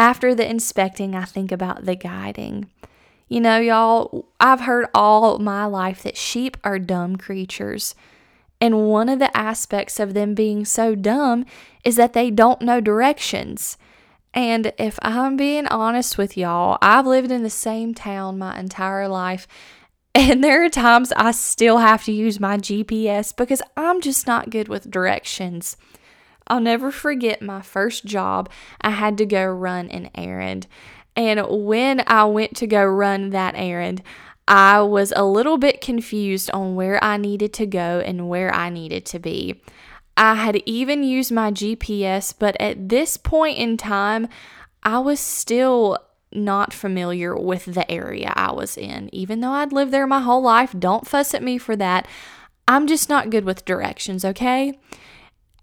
After 0.01 0.33
the 0.33 0.49
inspecting, 0.49 1.13
I 1.13 1.25
think 1.25 1.51
about 1.51 1.85
the 1.85 1.93
guiding. 1.93 2.71
You 3.27 3.39
know, 3.39 3.59
y'all, 3.59 4.25
I've 4.39 4.61
heard 4.61 4.87
all 4.95 5.37
my 5.37 5.65
life 5.65 6.01
that 6.01 6.17
sheep 6.17 6.57
are 6.63 6.79
dumb 6.79 7.17
creatures. 7.17 7.93
And 8.59 8.89
one 8.89 9.09
of 9.09 9.19
the 9.19 9.37
aspects 9.37 9.99
of 9.99 10.15
them 10.15 10.33
being 10.33 10.65
so 10.65 10.95
dumb 10.95 11.45
is 11.85 11.97
that 11.97 12.13
they 12.13 12.31
don't 12.31 12.63
know 12.63 12.81
directions. 12.81 13.77
And 14.33 14.73
if 14.79 14.97
I'm 15.03 15.37
being 15.37 15.67
honest 15.67 16.17
with 16.17 16.35
y'all, 16.35 16.79
I've 16.81 17.05
lived 17.05 17.29
in 17.29 17.43
the 17.43 17.51
same 17.51 17.93
town 17.93 18.39
my 18.39 18.59
entire 18.59 19.07
life. 19.07 19.47
And 20.15 20.43
there 20.43 20.65
are 20.65 20.69
times 20.69 21.13
I 21.13 21.31
still 21.31 21.77
have 21.77 22.03
to 22.05 22.11
use 22.11 22.39
my 22.39 22.57
GPS 22.57 23.33
because 23.33 23.61
I'm 23.77 24.01
just 24.01 24.25
not 24.25 24.49
good 24.49 24.67
with 24.67 24.89
directions. 24.89 25.77
I'll 26.51 26.59
never 26.59 26.91
forget 26.91 27.41
my 27.41 27.61
first 27.61 28.03
job. 28.03 28.49
I 28.81 28.89
had 28.89 29.17
to 29.19 29.25
go 29.25 29.45
run 29.45 29.89
an 29.89 30.09
errand. 30.13 30.67
And 31.15 31.45
when 31.49 32.03
I 32.07 32.25
went 32.25 32.57
to 32.57 32.67
go 32.67 32.83
run 32.83 33.29
that 33.29 33.55
errand, 33.55 34.03
I 34.49 34.81
was 34.81 35.13
a 35.15 35.23
little 35.23 35.57
bit 35.57 35.79
confused 35.79 36.51
on 36.51 36.75
where 36.75 37.01
I 37.01 37.15
needed 37.15 37.53
to 37.53 37.65
go 37.65 38.01
and 38.05 38.27
where 38.27 38.53
I 38.53 38.69
needed 38.69 39.05
to 39.07 39.19
be. 39.19 39.61
I 40.17 40.35
had 40.35 40.61
even 40.65 41.03
used 41.03 41.31
my 41.31 41.51
GPS, 41.51 42.33
but 42.37 42.59
at 42.59 42.89
this 42.89 43.15
point 43.15 43.57
in 43.57 43.77
time, 43.77 44.27
I 44.83 44.99
was 44.99 45.21
still 45.21 45.99
not 46.33 46.73
familiar 46.73 47.33
with 47.33 47.63
the 47.63 47.89
area 47.89 48.33
I 48.35 48.51
was 48.51 48.75
in. 48.75 49.09
Even 49.15 49.39
though 49.39 49.51
I'd 49.51 49.71
lived 49.71 49.93
there 49.93 50.05
my 50.05 50.19
whole 50.19 50.41
life, 50.41 50.75
don't 50.77 51.07
fuss 51.07 51.33
at 51.33 51.43
me 51.43 51.57
for 51.57 51.77
that. 51.77 52.09
I'm 52.67 52.87
just 52.87 53.07
not 53.07 53.29
good 53.29 53.45
with 53.45 53.63
directions, 53.63 54.25
okay? 54.25 54.77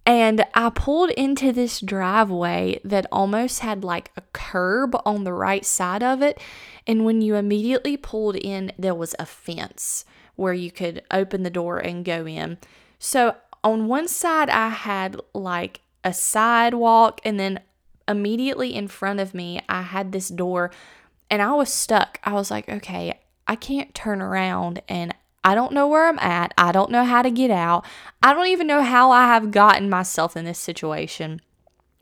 And 0.09 0.47
I 0.55 0.71
pulled 0.71 1.11
into 1.11 1.53
this 1.53 1.83
driveway 1.83 2.81
that 2.83 3.05
almost 3.13 3.61
had 3.61 3.85
like 3.85 4.11
a 4.17 4.23
curb 4.33 4.97
on 5.05 5.25
the 5.25 5.35
right 5.35 5.67
side 5.67 6.03
of 6.03 6.23
it. 6.23 6.41
And 6.87 7.05
when 7.05 7.21
you 7.21 7.35
immediately 7.35 7.99
pulled 7.99 8.35
in, 8.37 8.73
there 8.79 8.95
was 8.95 9.15
a 9.19 9.27
fence 9.27 10.07
where 10.35 10.55
you 10.55 10.71
could 10.71 11.03
open 11.11 11.43
the 11.43 11.51
door 11.51 11.77
and 11.77 12.07
go 12.07 12.27
in. 12.27 12.57
So 12.99 13.37
on 13.63 13.87
one 13.87 14.09
side, 14.09 14.49
I 14.49 14.71
had 14.71 15.21
like 15.35 15.83
a 16.03 16.15
sidewalk, 16.15 17.21
and 17.23 17.39
then 17.39 17.61
immediately 18.09 18.75
in 18.75 18.89
front 18.89 19.21
of 19.21 19.35
me, 19.35 19.61
I 19.69 19.83
had 19.83 20.13
this 20.13 20.31
door, 20.31 20.71
and 21.29 21.43
I 21.43 21.53
was 21.53 21.71
stuck. 21.71 22.19
I 22.25 22.33
was 22.33 22.51
like, 22.51 22.67
okay, 22.67 23.21
I 23.47 23.57
can't 23.57 23.95
turn 23.95 24.23
around 24.23 24.81
and 24.89 25.15
I 25.45 25.55
don't 25.55 25.73
know 25.73 25.87
where 25.89 26.09
I'm 26.09 26.19
at. 26.19 26.53
I 26.59 26.73
don't 26.73 26.91
know 26.91 27.05
how 27.05 27.23
to 27.23 27.31
get 27.31 27.51
out. 27.51 27.85
I 28.23 28.35
don't 28.35 28.49
even 28.49 28.67
know 28.67 28.83
how 28.83 29.11
I 29.11 29.27
have 29.27 29.51
gotten 29.51 29.89
myself 29.89 30.37
in 30.37 30.45
this 30.45 30.59
situation. 30.59 31.41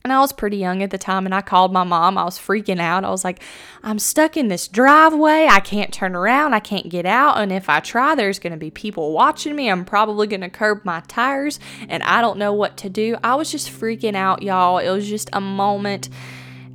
And 0.05 0.13
I 0.13 0.21
was 0.21 0.33
pretty 0.33 0.59
young 0.59 0.85
at 0.85 0.91
the 0.91 0.99
time, 0.99 1.27
and 1.27 1.35
I 1.35 1.41
called 1.41 1.73
my 1.73 1.83
mom. 1.83 2.17
I 2.17 2.23
was 2.23 2.39
freaking 2.39 2.79
out. 2.79 3.05
I 3.05 3.11
was 3.11 3.25
like, 3.25 3.43
I'm 3.83 3.99
stuck 3.99 4.37
in 4.37 4.47
this 4.47 4.69
driveway. 4.69 5.49
I 5.51 5.59
can't 5.59 5.93
turn 5.93 6.15
around. 6.15 6.55
I 6.55 6.61
can't 6.61 6.89
get 6.89 7.07
out. 7.07 7.39
And 7.39 7.51
if 7.51 7.69
I 7.69 7.81
try, 7.81 8.15
there's 8.15 8.39
going 8.39 8.53
to 8.53 8.57
be 8.57 8.71
people 8.71 9.13
watching 9.13 9.57
me. 9.57 9.69
I'm 9.69 9.85
probably 9.85 10.29
going 10.29 10.43
to 10.43 10.49
curb 10.49 10.85
my 10.85 11.01
tires, 11.09 11.59
and 11.89 12.05
I 12.05 12.21
don't 12.21 12.39
know 12.39 12.53
what 12.53 12.77
to 12.79 12.89
do. 12.89 13.17
I 13.25 13.35
was 13.35 13.51
just 13.51 13.69
freaking 13.69 14.15
out, 14.15 14.43
y'all. 14.43 14.79
It 14.79 14.91
was 14.91 15.09
just 15.09 15.29
a 15.33 15.41
moment. 15.41 16.09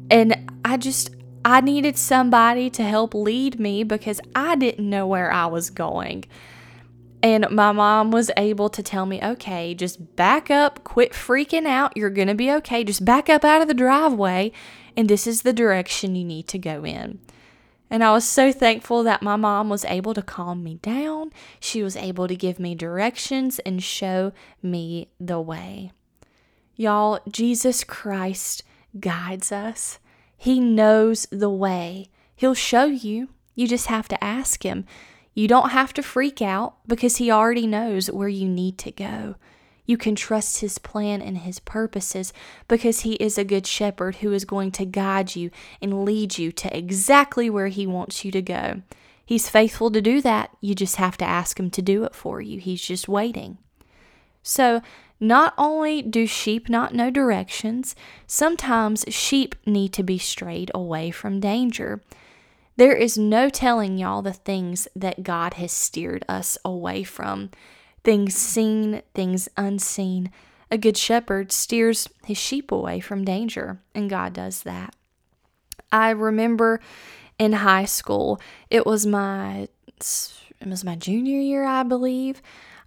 And 0.10 0.52
I 0.66 0.76
just, 0.76 1.12
I 1.44 1.62
needed 1.62 1.98
somebody 1.98 2.70
to 2.72 2.84
help 2.84 3.14
lead 3.14 3.60
me 3.60 3.84
because 3.84 4.22
I 4.36 4.56
didn't 4.56 4.90
know 4.90 5.08
where 5.08 5.32
I 5.32 5.48
was 5.48 5.70
going. 5.70 6.26
And 7.24 7.48
my 7.52 7.72
mom 7.72 8.12
was 8.12 8.32
able 8.36 8.70
to 8.70 8.82
tell 8.82 9.06
me, 9.06 9.22
okay, 9.24 9.76
just 9.76 10.16
back 10.16 10.50
up, 10.50 10.84
quit 10.84 11.12
freaking 11.14 11.68
out. 11.68 11.96
You're 11.96 12.10
to 12.10 12.34
be 12.34 12.52
okay. 12.52 12.84
Just 12.84 13.06
back 13.06 13.30
up 13.30 13.46
out 13.46 13.62
of 13.62 13.68
the 13.68 13.74
driveway, 13.74 14.52
and 14.98 15.08
this 15.08 15.28
is 15.28 15.44
the 15.44 15.54
direction 15.54 16.16
you 16.16 16.26
need 16.26 16.48
to 16.48 16.58
go 16.58 16.84
in. 16.84 17.20
And 17.92 18.04
I 18.04 18.14
was 18.14 18.24
so 18.24 18.52
thankful 18.52 19.04
that 19.04 19.22
my 19.22 19.36
mom 19.36 19.70
was 19.70 19.86
able 19.86 20.14
to 20.14 20.22
calm 20.22 20.64
me 20.64 20.76
down. 20.76 21.32
She 21.60 21.84
was 21.84 21.96
able 21.98 22.28
to 22.28 22.36
give 22.36 22.60
me 22.60 22.74
directions 22.74 23.60
and 23.60 23.84
show 23.84 24.32
me 24.64 25.10
the 25.20 25.42
way. 25.42 25.92
Y'all, 26.76 27.20
Jesus 27.30 27.84
Christ 27.84 28.64
guides 29.00 29.52
us, 29.52 30.00
He 30.42 30.60
knows 30.60 31.28
the 31.32 31.52
way. 31.52 32.08
He'll 32.36 32.56
show 32.56 32.86
you. 32.86 33.30
You 33.54 33.68
just 33.68 33.86
have 33.86 34.08
to 34.08 34.24
ask 34.24 34.64
Him. 34.64 34.86
You 35.36 35.48
don't 35.48 35.70
have 35.70 35.94
to 35.94 36.02
freak 36.02 36.42
out 36.42 36.78
because 36.88 37.18
He 37.18 37.30
already 37.30 37.68
knows 37.68 38.10
where 38.10 38.28
you 38.28 38.50
need 38.50 38.80
to 38.80 38.92
go. 38.92 39.36
You 39.86 40.00
can 40.00 40.16
trust 40.16 40.62
His 40.62 40.80
plan 40.80 41.22
and 41.22 41.38
His 41.38 41.60
purposes 41.60 42.34
because 42.68 43.02
He 43.02 43.14
is 43.18 43.38
a 43.38 43.44
good 43.44 43.68
shepherd 43.68 44.16
who 44.16 44.34
is 44.34 44.44
going 44.44 44.72
to 44.72 44.84
guide 44.86 45.36
you 45.36 45.52
and 45.80 46.04
lead 46.04 46.40
you 46.40 46.52
to 46.54 46.76
exactly 46.76 47.48
where 47.48 47.68
He 47.68 47.86
wants 47.86 48.26
you 48.26 48.32
to 48.32 48.42
go. 48.42 48.82
He's 49.24 49.48
faithful 49.48 49.92
to 49.92 50.02
do 50.02 50.22
that. 50.22 50.50
You 50.60 50.74
just 50.74 50.96
have 50.96 51.18
to 51.18 51.26
ask 51.26 51.60
Him 51.60 51.70
to 51.70 51.84
do 51.84 52.04
it 52.04 52.16
for 52.16 52.42
you. 52.42 52.60
He's 52.60 52.82
just 52.82 53.08
waiting. 53.08 53.60
So, 54.42 54.82
not 55.22 55.54
only 55.56 56.02
do 56.02 56.26
sheep 56.26 56.68
not 56.68 56.96
know 56.96 57.12
directions, 57.12 57.96
sometimes 58.26 59.06
sheep 59.08 59.56
need 59.66 59.94
to 59.94 60.04
be 60.04 60.18
strayed 60.18 60.72
away 60.74 61.12
from 61.12 61.40
danger. 61.40 62.02
There 62.76 62.96
is 62.96 63.18
no 63.18 63.48
telling 63.50 64.00
y'all 64.00 64.24
the 64.24 64.34
things 64.34 64.88
that 64.96 65.22
God 65.22 65.54
has 65.54 65.72
steered 65.72 66.26
us 66.28 66.58
away 66.66 67.04
from 67.04 67.52
things 68.04 68.34
seen, 68.34 69.04
things 69.14 69.48
unseen. 69.56 70.32
A 70.72 70.78
good 70.78 70.98
shepherd 70.98 71.52
steers 71.52 72.10
his 72.26 72.40
sheep 72.40 72.72
away 72.72 73.00
from 73.00 73.24
danger, 73.24 73.80
and 73.94 74.10
God 74.10 74.34
does 74.34 74.64
that. 74.64 74.96
I 75.92 76.10
remember 76.10 76.80
in 77.38 77.54
high 77.54 77.86
school, 77.86 78.42
it 78.72 78.86
was 78.86 79.06
my 79.06 79.68
it 80.00 80.68
was 80.68 80.84
my 80.84 80.96
junior 80.96 81.40
year, 81.40 81.64
I 81.64 81.84
believe. 81.84 82.42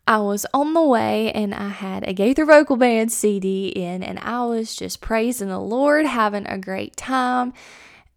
I 0.06 0.18
was 0.18 0.44
on 0.52 0.74
the 0.74 0.82
way 0.82 1.32
and 1.32 1.54
I 1.54 1.68
had 1.68 2.06
a 2.06 2.12
Gaither 2.12 2.44
Vocal 2.44 2.76
Band 2.76 3.10
CD 3.10 3.68
in, 3.68 4.02
and 4.02 4.18
I 4.18 4.44
was 4.44 4.76
just 4.76 5.00
praising 5.00 5.48
the 5.48 5.58
Lord, 5.58 6.04
having 6.04 6.46
a 6.46 6.58
great 6.58 6.96
time. 6.96 7.54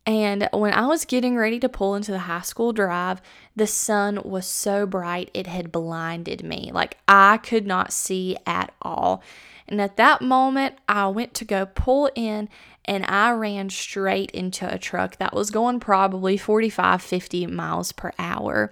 And 0.06 0.48
when 0.54 0.74
I 0.74 0.88
was 0.88 1.06
getting 1.06 1.36
ready 1.36 1.60
to 1.60 1.70
pull 1.70 1.96
into 1.96 2.12
the 2.12 2.20
high 2.20 2.42
school 2.42 2.72
drive, 2.72 3.22
the 3.56 3.68
sun 3.68 4.22
was 4.24 4.46
so 4.48 4.86
bright 4.86 5.30
it 5.34 5.48
had 5.48 5.72
blinded 5.72 6.44
me. 6.44 6.72
Like 6.74 6.98
I 7.08 7.38
could 7.38 7.68
not 7.68 7.92
see 7.92 8.38
at 8.46 8.74
all. 8.82 9.22
And 9.68 9.82
at 9.82 9.98
that 9.98 10.22
moment, 10.22 10.76
I 10.88 11.08
went 11.08 11.34
to 11.36 11.46
go 11.46 11.66
pull 11.66 12.10
in 12.16 12.48
and 12.86 13.06
I 13.06 13.32
ran 13.32 13.70
straight 13.70 14.32
into 14.32 14.74
a 14.74 14.78
truck 14.78 15.18
that 15.18 15.34
was 15.34 15.52
going 15.52 15.82
probably 15.82 16.38
45, 16.38 17.02
50 17.02 17.48
miles 17.48 17.92
per 17.92 18.14
hour. 18.18 18.72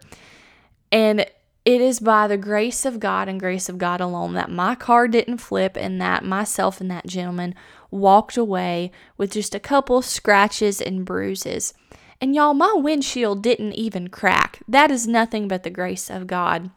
And 0.90 1.26
It 1.66 1.82
is 1.82 2.00
by 2.00 2.28
the 2.28 2.38
grace 2.38 2.86
of 2.86 3.00
God 3.00 3.28
and 3.28 3.40
grace 3.40 3.70
of 3.70 3.80
God 3.80 4.00
alone 4.00 4.34
that 4.36 4.52
my 4.52 4.76
car 4.76 5.08
didn't 5.08 5.40
flip 5.40 5.76
and 5.76 6.00
that 6.00 6.24
myself 6.24 6.80
and 6.80 6.92
that 6.92 7.08
gentleman 7.08 7.56
walked 7.90 8.38
away 8.38 8.92
with 9.18 9.32
just 9.32 9.56
a 9.56 9.60
couple 9.60 10.04
scratches 10.04 10.80
and 10.80 11.04
bruises. 11.04 11.74
And 12.22 12.36
y'all, 12.36 12.54
my 12.54 12.74
windshield 12.76 13.42
didn't 13.42 13.74
even 13.74 14.10
crack. 14.10 14.62
That 14.68 14.92
is 14.92 15.08
nothing 15.08 15.48
but 15.48 15.64
the 15.64 15.72
grace 15.72 16.10
of 16.10 16.28
God. 16.28 16.70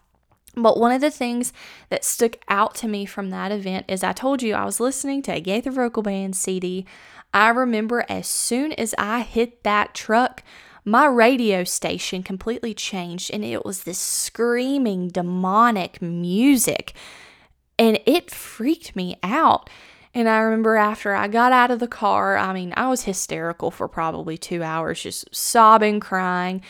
But 0.56 0.78
one 0.78 0.92
of 0.92 1.02
the 1.02 1.10
things 1.10 1.52
that 1.90 2.04
stuck 2.04 2.38
out 2.48 2.74
to 2.76 2.88
me 2.88 3.04
from 3.04 3.28
that 3.28 3.52
event 3.52 3.84
is 3.88 4.02
I 4.02 4.12
told 4.12 4.42
you 4.42 4.54
I 4.54 4.64
was 4.64 4.80
listening 4.80 5.22
to 5.22 5.32
a 5.32 5.40
Gaither 5.40 5.70
Vocal 5.70 6.02
Band 6.02 6.34
CD. 6.34 6.86
I 7.32 7.50
remember 7.50 8.04
as 8.08 8.26
soon 8.26 8.72
as 8.72 8.94
I 8.98 9.20
hit 9.20 9.62
that 9.62 9.94
truck, 9.94 10.42
my 10.84 11.06
radio 11.06 11.64
station 11.64 12.22
completely 12.22 12.74
changed 12.74 13.30
and 13.32 13.44
it 13.44 13.64
was 13.64 13.84
this 13.84 13.98
screaming 13.98 15.08
demonic 15.08 16.00
music 16.00 16.92
and 17.78 18.00
it 18.06 18.30
freaked 18.30 18.96
me 18.96 19.16
out. 19.22 19.70
And 20.14 20.28
I 20.28 20.38
remember 20.38 20.76
after 20.76 21.14
I 21.14 21.28
got 21.28 21.52
out 21.52 21.70
of 21.70 21.78
the 21.78 21.86
car, 21.86 22.36
I 22.36 22.52
mean, 22.52 22.72
I 22.76 22.88
was 22.88 23.02
hysterical 23.04 23.70
for 23.70 23.86
probably 23.86 24.36
two 24.36 24.62
hours, 24.62 25.02
just 25.02 25.32
sobbing, 25.34 26.00
crying. 26.00 26.62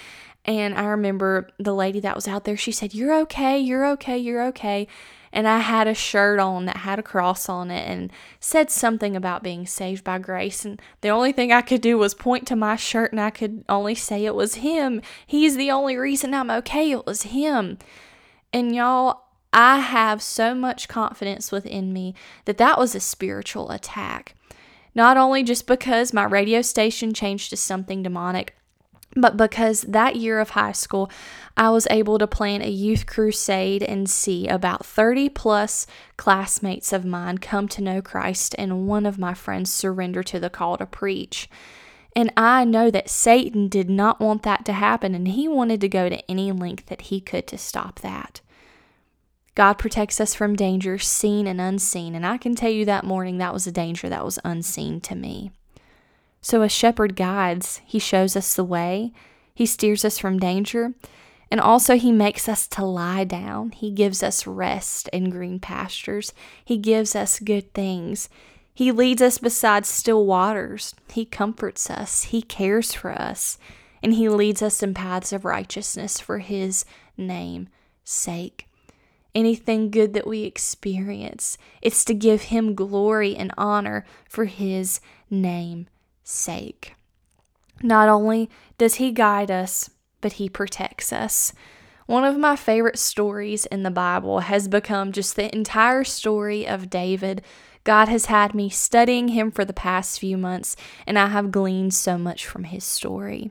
And 0.44 0.74
I 0.74 0.84
remember 0.84 1.48
the 1.58 1.74
lady 1.74 2.00
that 2.00 2.16
was 2.16 2.28
out 2.28 2.44
there, 2.44 2.56
she 2.56 2.72
said, 2.72 2.94
You're 2.94 3.14
okay, 3.20 3.58
you're 3.58 3.86
okay, 3.92 4.18
you're 4.18 4.44
okay 4.48 4.88
and 5.32 5.46
I 5.46 5.58
had 5.58 5.86
a 5.86 5.94
shirt 5.94 6.38
on 6.38 6.66
that 6.66 6.78
had 6.78 6.98
a 6.98 7.02
cross 7.02 7.48
on 7.48 7.70
it 7.70 7.88
and 7.88 8.10
said 8.40 8.70
something 8.70 9.16
about 9.16 9.42
being 9.42 9.66
saved 9.66 10.04
by 10.04 10.18
grace. 10.18 10.64
And 10.64 10.80
the 11.00 11.08
only 11.08 11.32
thing 11.32 11.52
I 11.52 11.62
could 11.62 11.80
do 11.80 11.98
was 11.98 12.14
point 12.14 12.46
to 12.48 12.56
my 12.56 12.76
shirt 12.76 13.12
and 13.12 13.20
I 13.20 13.30
could 13.30 13.64
only 13.68 13.94
say 13.94 14.24
it 14.24 14.34
was 14.34 14.56
him. 14.56 15.02
He's 15.26 15.56
the 15.56 15.70
only 15.70 15.96
reason 15.96 16.34
I'm 16.34 16.50
okay. 16.50 16.90
It 16.90 17.06
was 17.06 17.22
him. 17.22 17.78
And 18.52 18.74
y'all, 18.74 19.22
I 19.52 19.78
have 19.80 20.22
so 20.22 20.54
much 20.54 20.88
confidence 20.88 21.50
within 21.50 21.92
me 21.92 22.14
that 22.44 22.58
that 22.58 22.78
was 22.78 22.94
a 22.94 23.00
spiritual 23.00 23.70
attack. 23.70 24.34
Not 24.94 25.16
only 25.16 25.42
just 25.42 25.66
because 25.66 26.12
my 26.12 26.24
radio 26.24 26.62
station 26.62 27.14
changed 27.14 27.50
to 27.50 27.56
something 27.56 28.02
demonic, 28.02 28.57
but 29.16 29.36
because 29.36 29.82
that 29.82 30.16
year 30.16 30.38
of 30.38 30.50
high 30.50 30.72
school, 30.72 31.10
I 31.56 31.70
was 31.70 31.88
able 31.90 32.18
to 32.18 32.26
plan 32.26 32.62
a 32.62 32.68
youth 32.68 33.06
crusade 33.06 33.82
and 33.82 34.08
see 34.08 34.46
about 34.46 34.84
30 34.86 35.30
plus 35.30 35.86
classmates 36.16 36.92
of 36.92 37.04
mine 37.04 37.38
come 37.38 37.68
to 37.68 37.82
know 37.82 38.02
Christ 38.02 38.54
and 38.58 38.86
one 38.86 39.06
of 39.06 39.18
my 39.18 39.34
friends 39.34 39.72
surrender 39.72 40.22
to 40.24 40.38
the 40.38 40.50
call 40.50 40.76
to 40.76 40.86
preach. 40.86 41.48
And 42.14 42.32
I 42.36 42.64
know 42.64 42.90
that 42.90 43.10
Satan 43.10 43.68
did 43.68 43.88
not 43.88 44.20
want 44.20 44.42
that 44.42 44.64
to 44.66 44.72
happen, 44.72 45.14
and 45.14 45.28
he 45.28 45.46
wanted 45.46 45.80
to 45.82 45.88
go 45.88 46.08
to 46.08 46.30
any 46.30 46.50
length 46.52 46.86
that 46.86 47.02
he 47.02 47.20
could 47.20 47.46
to 47.48 47.58
stop 47.58 48.00
that. 48.00 48.40
God 49.54 49.74
protects 49.74 50.20
us 50.20 50.34
from 50.34 50.54
danger, 50.54 50.98
seen 50.98 51.46
and 51.46 51.60
unseen, 51.60 52.14
and 52.14 52.26
I 52.26 52.38
can 52.38 52.54
tell 52.54 52.70
you 52.70 52.84
that 52.84 53.04
morning 53.04 53.38
that 53.38 53.52
was 53.52 53.66
a 53.66 53.72
danger 53.72 54.08
that 54.08 54.24
was 54.24 54.38
unseen 54.44 55.00
to 55.02 55.14
me. 55.14 55.50
So, 56.40 56.62
a 56.62 56.68
shepherd 56.68 57.16
guides, 57.16 57.80
he 57.84 57.98
shows 57.98 58.36
us 58.36 58.54
the 58.54 58.64
way, 58.64 59.12
he 59.54 59.66
steers 59.66 60.04
us 60.04 60.18
from 60.18 60.38
danger, 60.38 60.94
and 61.50 61.60
also 61.60 61.96
he 61.96 62.12
makes 62.12 62.48
us 62.48 62.66
to 62.68 62.84
lie 62.84 63.24
down. 63.24 63.72
He 63.72 63.90
gives 63.90 64.22
us 64.22 64.46
rest 64.46 65.08
in 65.08 65.30
green 65.30 65.58
pastures, 65.58 66.32
he 66.64 66.78
gives 66.78 67.16
us 67.16 67.40
good 67.40 67.74
things. 67.74 68.28
He 68.78 68.92
leads 68.92 69.20
us 69.20 69.38
beside 69.38 69.86
still 69.86 70.24
waters. 70.24 70.94
He 71.10 71.24
comforts 71.24 71.90
us. 71.90 72.22
He 72.22 72.42
cares 72.42 72.92
for 72.92 73.10
us. 73.10 73.58
And 74.04 74.14
He 74.14 74.28
leads 74.28 74.62
us 74.62 74.84
in 74.84 74.94
paths 74.94 75.32
of 75.32 75.44
righteousness 75.44 76.20
for 76.20 76.38
His 76.38 76.84
name's 77.16 77.70
sake. 78.04 78.68
Anything 79.34 79.90
good 79.90 80.14
that 80.14 80.28
we 80.28 80.44
experience, 80.44 81.58
it's 81.82 82.04
to 82.04 82.14
give 82.14 82.42
Him 82.42 82.76
glory 82.76 83.34
and 83.34 83.52
honor 83.58 84.06
for 84.28 84.44
His 84.44 85.00
name 85.28 85.88
sake. 86.28 86.94
Not 87.82 88.08
only 88.08 88.50
does 88.76 88.96
He 88.96 89.12
guide 89.12 89.50
us, 89.50 89.90
but 90.20 90.34
He 90.34 90.48
protects 90.48 91.12
us. 91.12 91.52
One 92.06 92.24
of 92.24 92.38
my 92.38 92.56
favorite 92.56 92.98
stories 92.98 93.66
in 93.66 93.82
the 93.82 93.90
Bible 93.90 94.40
has 94.40 94.66
become 94.66 95.12
just 95.12 95.36
the 95.36 95.54
entire 95.54 96.04
story 96.04 96.66
of 96.66 96.88
David. 96.88 97.42
God 97.84 98.08
has 98.08 98.26
had 98.26 98.54
me 98.54 98.70
studying 98.70 99.28
him 99.28 99.50
for 99.50 99.64
the 99.64 99.74
past 99.74 100.18
few 100.18 100.38
months, 100.38 100.74
and 101.06 101.18
I 101.18 101.26
have 101.26 101.50
gleaned 101.52 101.92
so 101.92 102.16
much 102.16 102.46
from 102.46 102.64
his 102.64 102.82
story. 102.82 103.50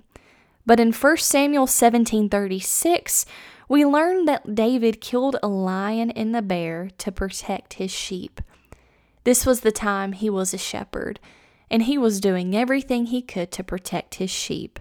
But 0.65 0.79
in 0.79 0.91
1 0.91 1.17
Samuel 1.17 1.67
17:36, 1.67 3.25
we 3.69 3.85
learn 3.85 4.25
that 4.25 4.55
David 4.55 5.01
killed 5.01 5.37
a 5.43 5.47
lion 5.47 6.11
and 6.11 6.35
a 6.35 6.41
bear 6.41 6.89
to 6.97 7.11
protect 7.11 7.75
his 7.75 7.91
sheep. 7.91 8.41
This 9.23 9.45
was 9.45 9.61
the 9.61 9.71
time 9.71 10.13
he 10.13 10.29
was 10.29 10.53
a 10.53 10.57
shepherd, 10.57 11.19
and 11.69 11.83
he 11.83 11.97
was 11.97 12.19
doing 12.21 12.55
everything 12.55 13.07
he 13.07 13.21
could 13.21 13.51
to 13.51 13.63
protect 13.63 14.15
his 14.15 14.29
sheep. 14.29 14.79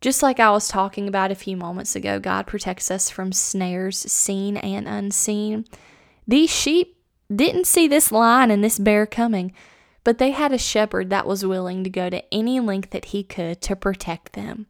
Just 0.00 0.22
like 0.22 0.40
I 0.40 0.50
was 0.50 0.68
talking 0.68 1.08
about 1.08 1.30
a 1.30 1.34
few 1.34 1.56
moments 1.56 1.94
ago, 1.94 2.18
God 2.18 2.46
protects 2.46 2.90
us 2.90 3.10
from 3.10 3.32
snares 3.32 3.98
seen 3.98 4.56
and 4.56 4.88
unseen. 4.88 5.66
These 6.26 6.50
sheep 6.50 6.96
didn't 7.34 7.66
see 7.66 7.86
this 7.86 8.10
lion 8.10 8.50
and 8.50 8.64
this 8.64 8.78
bear 8.78 9.04
coming, 9.04 9.52
but 10.02 10.18
they 10.18 10.30
had 10.30 10.52
a 10.52 10.58
shepherd 10.58 11.10
that 11.10 11.26
was 11.26 11.44
willing 11.44 11.84
to 11.84 11.90
go 11.90 12.08
to 12.08 12.34
any 12.34 12.60
length 12.60 12.90
that 12.90 13.06
he 13.06 13.22
could 13.22 13.60
to 13.60 13.76
protect 13.76 14.32
them. 14.32 14.66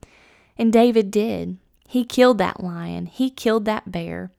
And 0.58 0.72
David 0.72 1.10
did. 1.10 1.58
He 1.86 2.04
killed 2.04 2.38
that 2.38 2.62
lion, 2.62 3.06
he 3.06 3.30
killed 3.30 3.64
that 3.66 3.90
bear. 3.90 4.30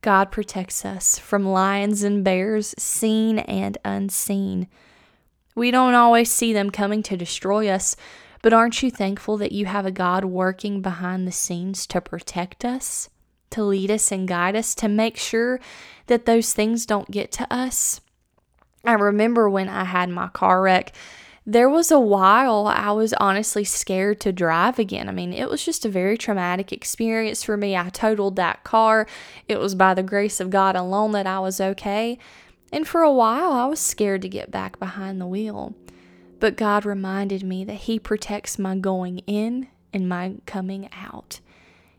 God 0.00 0.32
protects 0.32 0.84
us 0.84 1.18
from 1.18 1.46
lions 1.46 2.02
and 2.02 2.24
bears, 2.24 2.74
seen 2.76 3.38
and 3.38 3.78
unseen. 3.84 4.66
We 5.54 5.70
don't 5.70 5.94
always 5.94 6.30
see 6.30 6.52
them 6.52 6.70
coming 6.70 7.02
to 7.04 7.16
destroy 7.16 7.68
us, 7.68 7.96
but 8.42 8.52
aren't 8.52 8.82
you 8.82 8.90
thankful 8.90 9.36
that 9.38 9.52
you 9.52 9.66
have 9.66 9.86
a 9.86 9.90
God 9.90 10.24
working 10.24 10.80
behind 10.80 11.26
the 11.26 11.32
scenes 11.32 11.86
to 11.88 12.00
protect 12.00 12.64
us, 12.64 13.10
to 13.50 13.62
lead 13.62 13.90
us 13.90 14.10
and 14.10 14.26
guide 14.26 14.56
us, 14.56 14.74
to 14.76 14.88
make 14.88 15.16
sure 15.16 15.60
that 16.06 16.26
those 16.26 16.52
things 16.52 16.86
don't 16.86 17.10
get 17.10 17.30
to 17.32 17.52
us? 17.52 18.00
I 18.84 18.94
remember 18.94 19.48
when 19.48 19.68
I 19.68 19.84
had 19.84 20.08
my 20.08 20.28
car 20.28 20.62
wreck, 20.62 20.92
there 21.44 21.68
was 21.68 21.90
a 21.90 21.98
while 21.98 22.68
I 22.68 22.92
was 22.92 23.12
honestly 23.14 23.64
scared 23.64 24.20
to 24.20 24.32
drive 24.32 24.78
again. 24.78 25.08
I 25.08 25.12
mean, 25.12 25.32
it 25.32 25.50
was 25.50 25.64
just 25.64 25.84
a 25.84 25.88
very 25.88 26.16
traumatic 26.16 26.72
experience 26.72 27.42
for 27.42 27.56
me. 27.56 27.76
I 27.76 27.88
totaled 27.88 28.36
that 28.36 28.62
car. 28.62 29.06
It 29.48 29.58
was 29.58 29.74
by 29.74 29.94
the 29.94 30.04
grace 30.04 30.38
of 30.38 30.50
God 30.50 30.76
alone 30.76 31.12
that 31.12 31.26
I 31.26 31.40
was 31.40 31.60
okay. 31.60 32.18
And 32.72 32.88
for 32.88 33.02
a 33.02 33.12
while, 33.12 33.52
I 33.52 33.66
was 33.66 33.78
scared 33.78 34.22
to 34.22 34.28
get 34.28 34.50
back 34.50 34.78
behind 34.78 35.20
the 35.20 35.26
wheel. 35.26 35.74
But 36.40 36.56
God 36.56 36.86
reminded 36.86 37.44
me 37.44 37.64
that 37.64 37.74
He 37.74 37.98
protects 37.98 38.58
my 38.58 38.76
going 38.76 39.18
in 39.20 39.68
and 39.92 40.08
my 40.08 40.36
coming 40.46 40.88
out. 40.92 41.40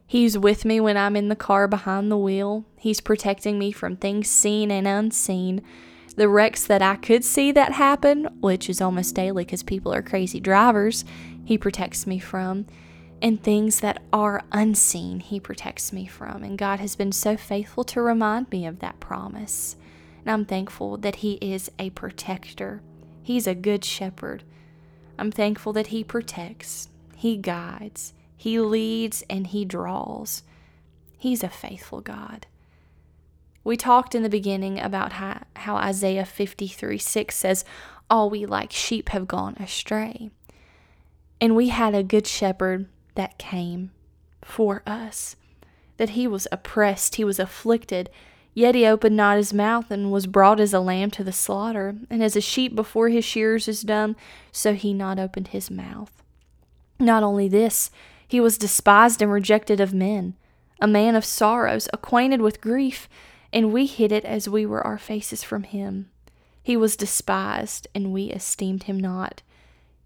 He's 0.05 0.37
with 0.37 0.65
me 0.65 0.79
when 0.79 0.97
I'm 0.97 1.15
in 1.15 1.29
the 1.29 1.35
car 1.35 1.67
behind 1.67 2.11
the 2.11 2.17
wheel. 2.17 2.65
He's 2.77 2.99
protecting 2.99 3.57
me 3.57 3.71
from 3.71 3.95
things 3.95 4.29
seen 4.29 4.69
and 4.71 4.87
unseen. 4.87 5.61
The 6.15 6.27
wrecks 6.27 6.65
that 6.67 6.81
I 6.81 6.95
could 6.95 7.23
see 7.23 7.51
that 7.51 7.73
happen, 7.73 8.25
which 8.41 8.69
is 8.69 8.81
almost 8.81 9.15
daily 9.15 9.45
because 9.45 9.63
people 9.63 9.93
are 9.93 10.01
crazy 10.01 10.39
drivers, 10.39 11.05
He 11.45 11.57
protects 11.57 12.05
me 12.05 12.19
from. 12.19 12.65
And 13.21 13.41
things 13.41 13.79
that 13.79 14.03
are 14.11 14.43
unseen, 14.51 15.19
He 15.19 15.39
protects 15.39 15.93
me 15.93 16.05
from. 16.05 16.43
And 16.43 16.57
God 16.57 16.79
has 16.79 16.95
been 16.95 17.11
so 17.11 17.37
faithful 17.37 17.83
to 17.85 18.01
remind 18.01 18.51
me 18.51 18.65
of 18.65 18.79
that 18.79 18.99
promise. 18.99 19.77
And 20.25 20.31
I'm 20.31 20.45
thankful 20.45 20.97
that 20.97 21.17
He 21.17 21.33
is 21.33 21.69
a 21.79 21.89
protector. 21.91 22.81
He's 23.21 23.47
a 23.47 23.55
good 23.55 23.83
shepherd. 23.83 24.43
I'm 25.17 25.31
thankful 25.31 25.73
that 25.73 25.87
He 25.87 26.03
protects, 26.03 26.89
He 27.15 27.37
guides, 27.37 28.13
He 28.35 28.59
leads, 28.59 29.23
and 29.29 29.47
He 29.47 29.65
draws. 29.65 30.43
He's 31.17 31.43
a 31.43 31.49
faithful 31.49 32.01
God. 32.01 32.47
We 33.63 33.77
talked 33.77 34.13
in 34.13 34.23
the 34.23 34.29
beginning 34.29 34.79
about 34.79 35.13
how, 35.13 35.43
how 35.55 35.75
Isaiah 35.77 36.25
53 36.25 36.97
6 36.97 37.35
says, 37.35 37.65
All 38.09 38.29
we 38.29 38.45
like 38.45 38.71
sheep 38.71 39.09
have 39.09 39.27
gone 39.27 39.55
astray. 39.59 40.31
And 41.39 41.55
we 41.55 41.69
had 41.69 41.95
a 41.95 42.03
good 42.03 42.27
shepherd 42.27 42.87
that 43.15 43.37
came 43.37 43.91
for 44.41 44.83
us, 44.85 45.35
that 45.97 46.11
he 46.11 46.27
was 46.27 46.47
oppressed, 46.51 47.15
he 47.15 47.23
was 47.23 47.39
afflicted, 47.39 48.09
Yet 48.53 48.75
he 48.75 48.85
opened 48.85 49.17
not 49.17 49.37
his 49.37 49.53
mouth, 49.53 49.89
and 49.89 50.11
was 50.11 50.27
brought 50.27 50.59
as 50.59 50.73
a 50.73 50.79
lamb 50.79 51.09
to 51.11 51.23
the 51.23 51.31
slaughter, 51.31 51.95
and 52.09 52.23
as 52.23 52.35
a 52.35 52.41
sheep 52.41 52.75
before 52.75 53.09
his 53.09 53.25
shearers 53.25 53.67
is 53.67 53.81
dumb, 53.81 54.15
so 54.51 54.73
he 54.73 54.93
not 54.93 55.19
opened 55.19 55.49
his 55.49 55.71
mouth. 55.71 56.11
Not 56.99 57.23
only 57.23 57.47
this, 57.47 57.89
he 58.27 58.39
was 58.39 58.57
despised 58.57 59.21
and 59.21 59.31
rejected 59.31 59.79
of 59.79 59.93
men, 59.93 60.35
a 60.79 60.87
man 60.87 61.15
of 61.15 61.25
sorrows, 61.25 61.87
acquainted 61.93 62.41
with 62.41 62.61
grief, 62.61 63.09
and 63.51 63.73
we 63.73 63.85
hid 63.85 64.11
it 64.11 64.25
as 64.25 64.49
we 64.49 64.65
were 64.65 64.85
our 64.85 64.97
faces 64.97 65.43
from 65.43 65.63
him. 65.63 66.09
He 66.61 66.77
was 66.77 66.95
despised, 66.95 67.87
and 67.93 68.13
we 68.13 68.25
esteemed 68.25 68.83
him 68.83 68.99
not. 68.99 69.41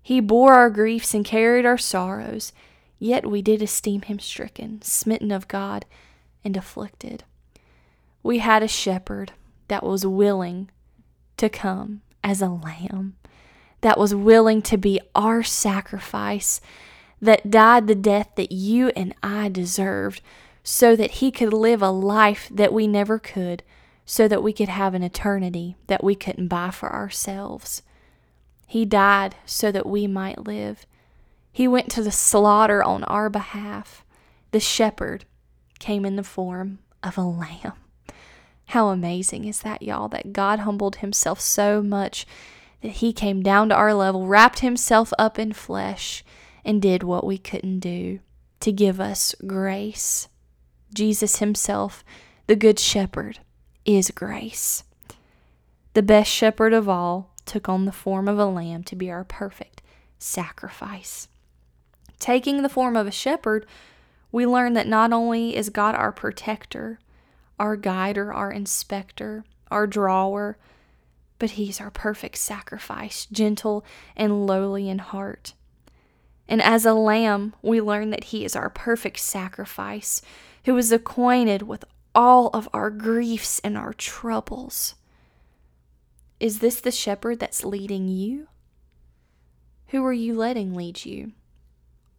He 0.01 0.19
bore 0.19 0.53
our 0.53 0.69
griefs 0.69 1.13
and 1.13 1.25
carried 1.25 1.65
our 1.65 1.77
sorrows, 1.77 2.53
yet 2.97 3.29
we 3.29 3.41
did 3.41 3.61
esteem 3.61 4.03
him 4.03 4.19
stricken, 4.19 4.81
smitten 4.81 5.31
of 5.31 5.47
God, 5.47 5.85
and 6.43 6.55
afflicted. 6.55 7.25
We 8.23 8.39
had 8.39 8.63
a 8.63 8.67
shepherd 8.67 9.33
that 9.67 9.83
was 9.83 10.05
willing 10.05 10.69
to 11.37 11.49
come 11.49 12.01
as 12.23 12.41
a 12.41 12.49
lamb, 12.49 13.15
that 13.81 13.97
was 13.97 14.13
willing 14.13 14.61
to 14.63 14.77
be 14.77 14.99
our 15.15 15.43
sacrifice, 15.43 16.59
that 17.21 17.49
died 17.49 17.87
the 17.87 17.95
death 17.95 18.29
that 18.35 18.51
you 18.51 18.89
and 18.89 19.13
I 19.23 19.49
deserved, 19.49 20.21
so 20.63 20.95
that 20.95 21.11
he 21.11 21.31
could 21.31 21.53
live 21.53 21.81
a 21.81 21.89
life 21.89 22.49
that 22.51 22.73
we 22.73 22.87
never 22.87 23.19
could, 23.19 23.63
so 24.05 24.27
that 24.27 24.43
we 24.43 24.51
could 24.51 24.69
have 24.69 24.93
an 24.93 25.03
eternity 25.03 25.75
that 25.87 26.03
we 26.03 26.15
couldn't 26.15 26.47
buy 26.47 26.71
for 26.71 26.93
ourselves. 26.93 27.81
He 28.65 28.83
died 28.83 29.35
so 29.45 29.71
that 29.71 29.85
we 29.85 30.07
might 30.07 30.45
live. 30.45 30.85
He 31.51 31.67
went 31.67 31.89
to 31.91 32.03
the 32.03 32.11
slaughter 32.11 32.83
on 32.83 33.05
our 33.05 33.29
behalf. 33.29 34.03
The 34.51 34.59
shepherd 34.59 35.25
came 35.79 36.05
in 36.05 36.17
the 36.17 36.23
form 36.23 36.79
of 37.01 37.17
a 37.17 37.23
lamb. 37.23 37.73
How 38.67 38.89
amazing 38.89 39.45
is 39.45 39.61
that, 39.61 39.81
y'all, 39.81 40.09
that 40.09 40.33
God 40.33 40.59
humbled 40.59 40.97
himself 40.97 41.39
so 41.39 41.81
much 41.81 42.27
that 42.81 42.93
he 42.93 43.13
came 43.13 43.41
down 43.41 43.69
to 43.69 43.75
our 43.75 43.93
level, 43.93 44.27
wrapped 44.27 44.59
himself 44.59 45.13
up 45.17 45.39
in 45.39 45.53
flesh, 45.53 46.23
and 46.65 46.81
did 46.81 47.01
what 47.01 47.25
we 47.25 47.37
couldn't 47.37 47.79
do 47.79 48.19
to 48.59 48.71
give 48.71 48.99
us 48.99 49.33
grace. 49.45 50.27
Jesus 50.93 51.37
himself, 51.37 52.03
the 52.47 52.55
Good 52.55 52.77
Shepherd, 52.77 53.39
is 53.85 54.11
grace. 54.11 54.83
The 55.93 56.03
best 56.03 56.29
shepherd 56.29 56.73
of 56.73 56.89
all 56.89 57.31
took 57.45 57.69
on 57.69 57.85
the 57.85 57.91
form 57.91 58.27
of 58.27 58.37
a 58.37 58.45
lamb 58.45 58.83
to 58.83 58.95
be 58.95 59.09
our 59.09 59.23
perfect 59.23 59.81
sacrifice. 60.19 61.29
Taking 62.19 62.61
the 62.61 62.69
form 62.69 62.97
of 62.97 63.07
a 63.07 63.11
shepherd, 63.11 63.65
we 64.31 64.45
learn 64.45 64.73
that 64.73 64.87
not 64.87 65.13
only 65.13 65.55
is 65.55 65.69
God 65.69 65.95
our 65.95 66.11
protector, 66.11 66.99
our 67.59 67.75
guider, 67.75 68.33
our 68.33 68.51
inspector, 68.51 69.43
our 69.69 69.87
drawer, 69.87 70.57
but 71.39 71.51
He's 71.51 71.79
our 71.79 71.91
perfect 71.91 72.37
sacrifice, 72.37 73.27
gentle 73.31 73.85
and 74.15 74.47
lowly 74.47 74.89
in 74.89 74.99
heart. 74.99 75.53
And 76.47 76.61
as 76.61 76.85
a 76.85 76.93
lamb, 76.93 77.53
we 77.61 77.81
learn 77.81 78.09
that 78.11 78.25
He 78.25 78.45
is 78.45 78.55
our 78.55 78.69
perfect 78.69 79.19
sacrifice, 79.19 80.21
who 80.65 80.77
is 80.77 80.91
acquainted 80.91 81.63
with 81.63 81.83
all 82.15 82.49
of 82.49 82.67
our 82.73 82.89
griefs 82.89 83.59
and 83.63 83.77
our 83.77 83.93
troubles. 83.93 84.95
Is 86.39 86.59
this 86.59 86.81
the 86.81 86.91
shepherd 86.91 87.39
that's 87.39 87.63
leading 87.63 88.07
you? 88.07 88.47
Who 89.87 90.05
are 90.05 90.13
you 90.13 90.35
letting 90.35 90.73
lead 90.73 91.05
you? 91.05 91.33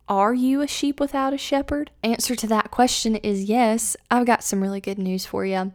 Are 0.09 0.33
you 0.33 0.62
a 0.62 0.66
sheep 0.66 1.01
without 1.01 1.35
a 1.35 1.38
shepherd? 1.38 1.90
Answer 2.03 2.35
to 2.35 2.47
that 2.47 2.71
question 2.71 3.16
is 3.16 3.44
yes. 3.44 3.94
I've 4.11 4.25
got 4.25 4.42
some 4.42 4.62
really 4.62 4.81
good 4.81 4.99
news 4.99 5.27
for 5.27 5.44
you. 5.44 5.73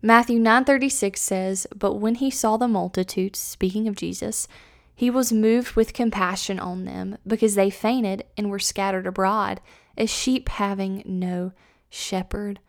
Matthew 0.00 0.38
9:36 0.38 1.20
says, 1.20 1.66
"But 1.74 1.94
when 1.94 2.16
he 2.16 2.30
saw 2.30 2.56
the 2.56 2.68
multitudes, 2.68 3.40
speaking 3.40 3.88
of 3.88 3.96
Jesus, 3.96 4.46
he 4.94 5.10
was 5.10 5.32
moved 5.32 5.74
with 5.74 5.94
compassion 5.94 6.60
on 6.60 6.84
them, 6.84 7.18
because 7.26 7.56
they 7.56 7.70
fainted 7.70 8.24
and 8.36 8.50
were 8.50 8.60
scattered 8.60 9.06
abroad, 9.06 9.60
as 9.96 10.10
sheep 10.10 10.48
having 10.48 11.02
no 11.04 11.52
shepherd." 11.90 12.60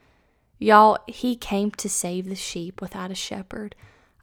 Y'all, 0.58 0.98
he 1.08 1.36
came 1.36 1.70
to 1.72 1.90
save 1.90 2.28
the 2.28 2.36
sheep 2.36 2.82
without 2.82 3.12
a 3.12 3.16
shepherd. 3.16 3.76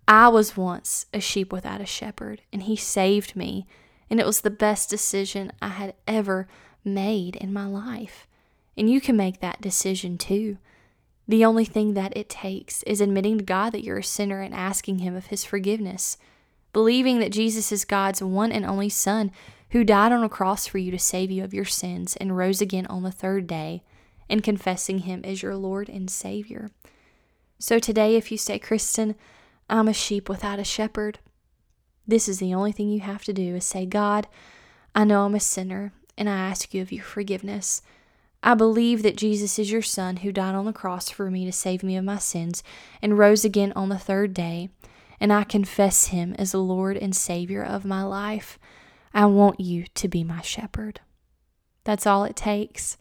I 0.09 0.29
was 0.29 0.57
once 0.57 1.07
a 1.15 1.21
sheep 1.21 1.53
without 1.53 1.81
a 1.81 1.87
shepherd, 1.87 2.43
and 2.53 2.65
he 2.65 2.75
saved 2.75 3.37
me, 3.37 3.67
and 4.09 4.19
it 4.19 4.27
was 4.27 4.41
the 4.41 4.51
best 4.51 4.91
decision 4.91 5.53
I 5.63 5.69
had 5.69 5.95
ever 6.09 6.49
made 6.85 7.37
in 7.37 7.53
my 7.53 7.67
life. 7.67 8.27
And 8.77 8.89
you 8.91 9.01
can 9.01 9.17
make 9.17 9.41
that 9.41 9.61
decision 9.61 10.19
too. 10.19 10.59
The 11.29 11.45
only 11.45 11.65
thing 11.65 11.95
that 11.95 12.17
it 12.17 12.29
takes 12.29 12.83
is 12.85 13.01
admitting 13.01 13.39
to 13.39 13.45
God 13.45 13.71
that 13.71 13.85
you're 13.85 13.99
a 13.99 14.05
sinner 14.05 14.41
and 14.41 14.55
asking 14.55 14.99
Him 14.99 15.15
of 15.15 15.27
His 15.27 15.45
forgiveness. 15.45 16.17
Believing 16.73 17.19
that 17.21 17.33
Jesus 17.33 17.73
is 17.73 17.85
God's 17.85 18.23
one 18.23 18.53
and 18.53 18.65
only 18.65 18.89
Son 18.89 19.31
who 19.71 19.85
died 19.85 20.13
on 20.13 20.25
a 20.25 20.29
cross 20.29 20.67
for 20.67 20.79
you 20.79 20.91
to 20.91 20.99
save 20.99 21.31
you 21.31 21.45
of 21.45 21.55
your 21.55 21.65
sins 21.65 22.17
and 22.17 22.37
rose 22.37 22.61
again 22.61 22.87
on 22.87 23.03
the 23.03 23.13
third 23.13 23.47
day, 23.47 23.83
and 24.29 24.43
confessing 24.43 25.01
Him 25.01 25.23
as 25.25 25.43
your 25.43 25.57
Lord 25.57 25.89
and 25.89 26.11
Savior. 26.11 26.71
So 27.59 27.79
today, 27.79 28.17
if 28.17 28.33
you 28.33 28.39
say, 28.39 28.59
Kristen, 28.59 29.15
I'm 29.69 29.89
a 29.89 29.93
sheep 29.93 30.29
without 30.29 30.59
a 30.59 30.65
shepherd, 30.65 31.19
this 32.07 32.29
is 32.29 32.39
the 32.39 32.55
only 32.55 32.73
thing 32.73 32.91
you 32.91 33.01
have 33.01 33.25
to 33.25 33.33
do 33.33 33.57
is 33.57 33.65
say, 33.65 33.87
God, 33.87 34.27
I 34.95 35.05
know 35.05 35.25
I'm 35.25 35.35
a 35.35 35.41
sinner 35.41 35.93
and 36.21 36.29
I 36.29 36.37
ask 36.37 36.75
you 36.75 36.83
of 36.83 36.93
your 36.93 37.03
forgiveness. 37.03 37.81
I 38.43 38.55
believe 38.55 39.03
that 39.03 39.17
Jesus 39.17 39.59
is 39.59 39.73
your 39.73 39.83
Son 39.83 40.19
who 40.19 40.33
died 40.33 40.55
on 40.55 40.67
the 40.67 40.73
cross 40.73 41.09
for 41.09 41.31
me 41.31 41.47
to 41.47 41.53
save 41.53 41.83
me 41.83 41.97
of 41.97 42.05
my 42.05 42.19
sins 42.19 42.63
and 43.01 43.19
rose 43.19 43.45
again 43.45 43.73
on 43.75 43.89
the 43.89 43.99
third 43.99 44.35
day, 44.35 44.69
and 45.19 45.33
I 45.33 45.45
confess 45.45 46.09
him 46.09 46.35
as 46.39 46.53
the 46.53 46.59
Lord 46.59 46.99
and 46.99 47.17
Savior 47.17 47.63
of 47.63 47.87
my 47.87 48.03
life. 48.03 48.59
I 49.15 49.27
want 49.27 49.61
you 49.61 49.87
to 49.95 50.09
be 50.09 50.23
my 50.23 50.43
shepherd. 50.43 51.01
That's 51.85 52.07
all 52.07 52.25
it 52.25 52.37
takes. 52.37 52.99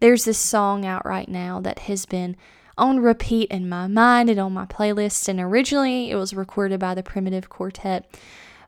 There's 0.00 0.24
this 0.24 0.38
song 0.38 0.84
out 0.84 1.06
right 1.06 1.28
now 1.28 1.60
that 1.60 1.80
has 1.80 2.04
been 2.04 2.36
on 2.76 3.00
repeat 3.00 3.50
in 3.50 3.68
my 3.68 3.86
mind 3.86 4.28
and 4.28 4.38
on 4.38 4.52
my 4.52 4.66
playlist, 4.66 5.28
and 5.28 5.40
originally 5.40 6.10
it 6.10 6.16
was 6.16 6.34
recorded 6.34 6.78
by 6.78 6.94
the 6.94 7.02
Primitive 7.02 7.48
Quartet, 7.48 8.06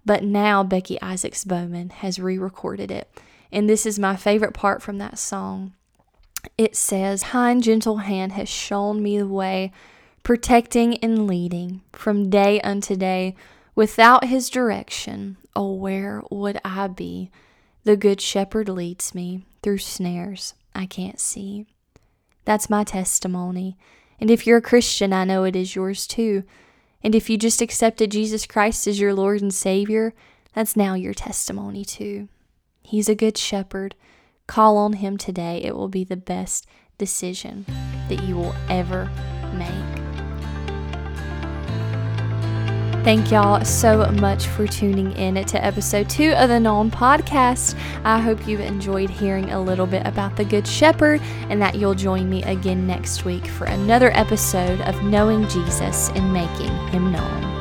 but 0.04 0.24
now 0.24 0.62
Becky 0.62 1.00
Isaacs 1.02 1.44
Bowman 1.44 1.90
has 1.90 2.18
re 2.18 2.38
recorded 2.38 2.90
it 2.90 3.10
and 3.52 3.68
this 3.68 3.86
is 3.86 3.98
my 3.98 4.16
favorite 4.16 4.54
part 4.54 4.82
from 4.82 4.98
that 4.98 5.18
song. 5.18 5.74
It 6.56 6.76
says, 6.76 7.22
Kind 7.24 7.62
gentle 7.62 7.98
hand 7.98 8.32
has 8.32 8.48
shown 8.48 9.02
me 9.02 9.18
the 9.18 9.26
way, 9.26 9.72
protecting 10.22 10.96
and 10.98 11.26
leading 11.26 11.82
from 11.92 12.30
day 12.30 12.60
unto 12.60 12.96
day. 12.96 13.34
Without 13.74 14.24
his 14.24 14.48
direction, 14.48 15.36
oh, 15.54 15.72
where 15.74 16.22
would 16.30 16.58
I 16.64 16.86
be? 16.86 17.30
The 17.84 17.96
good 17.96 18.20
shepherd 18.20 18.68
leads 18.68 19.14
me 19.14 19.46
through 19.62 19.78
snares 19.78 20.54
I 20.76 20.84
can't 20.84 21.18
see. 21.18 21.66
That's 22.44 22.68
my 22.68 22.84
testimony. 22.84 23.78
And 24.20 24.30
if 24.30 24.46
you're 24.46 24.58
a 24.58 24.62
Christian, 24.62 25.12
I 25.12 25.24
know 25.24 25.44
it 25.44 25.56
is 25.56 25.74
yours 25.74 26.06
too. 26.06 26.44
And 27.02 27.14
if 27.14 27.30
you 27.30 27.38
just 27.38 27.62
accepted 27.62 28.10
Jesus 28.10 28.46
Christ 28.46 28.86
as 28.86 29.00
your 29.00 29.14
Lord 29.14 29.40
and 29.40 29.54
Savior, 29.54 30.14
that's 30.52 30.76
now 30.76 30.94
your 30.94 31.14
testimony 31.14 31.84
too. 31.84 32.28
He's 32.86 33.08
a 33.08 33.16
good 33.16 33.36
shepherd. 33.36 33.96
Call 34.46 34.76
on 34.76 34.92
him 34.94 35.16
today. 35.16 35.60
It 35.64 35.74
will 35.74 35.88
be 35.88 36.04
the 36.04 36.16
best 36.16 36.68
decision 36.98 37.66
that 38.08 38.22
you 38.22 38.36
will 38.36 38.54
ever 38.68 39.10
make. 39.52 39.96
Thank 43.02 43.32
y'all 43.32 43.64
so 43.64 44.06
much 44.12 44.46
for 44.46 44.68
tuning 44.68 45.10
in 45.12 45.44
to 45.44 45.64
episode 45.64 46.08
two 46.08 46.32
of 46.34 46.48
the 46.48 46.60
Known 46.60 46.92
Podcast. 46.92 47.76
I 48.04 48.20
hope 48.20 48.46
you've 48.46 48.60
enjoyed 48.60 49.10
hearing 49.10 49.50
a 49.50 49.60
little 49.60 49.86
bit 49.86 50.06
about 50.06 50.36
the 50.36 50.44
Good 50.44 50.66
Shepherd 50.66 51.20
and 51.50 51.60
that 51.60 51.74
you'll 51.74 51.94
join 51.94 52.30
me 52.30 52.44
again 52.44 52.86
next 52.86 53.24
week 53.24 53.46
for 53.46 53.64
another 53.64 54.12
episode 54.16 54.80
of 54.82 55.02
Knowing 55.02 55.48
Jesus 55.48 56.10
and 56.10 56.32
Making 56.32 56.70
Him 56.88 57.10
Known. 57.10 57.55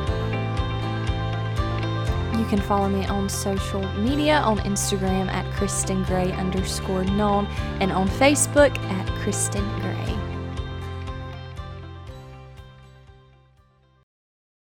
You 2.46 2.50
can 2.50 2.60
follow 2.60 2.88
me 2.88 3.04
on 3.06 3.28
social 3.28 3.82
media 3.94 4.36
on 4.36 4.58
Instagram 4.58 5.26
at 5.32 5.52
Kristen 5.54 6.04
Gray 6.04 6.30
underscore 6.30 7.02
known 7.02 7.46
and 7.80 7.90
on 7.90 8.08
Facebook 8.08 8.78
at 8.78 9.08
Kristen 9.18 9.68
Gray. 9.80 9.95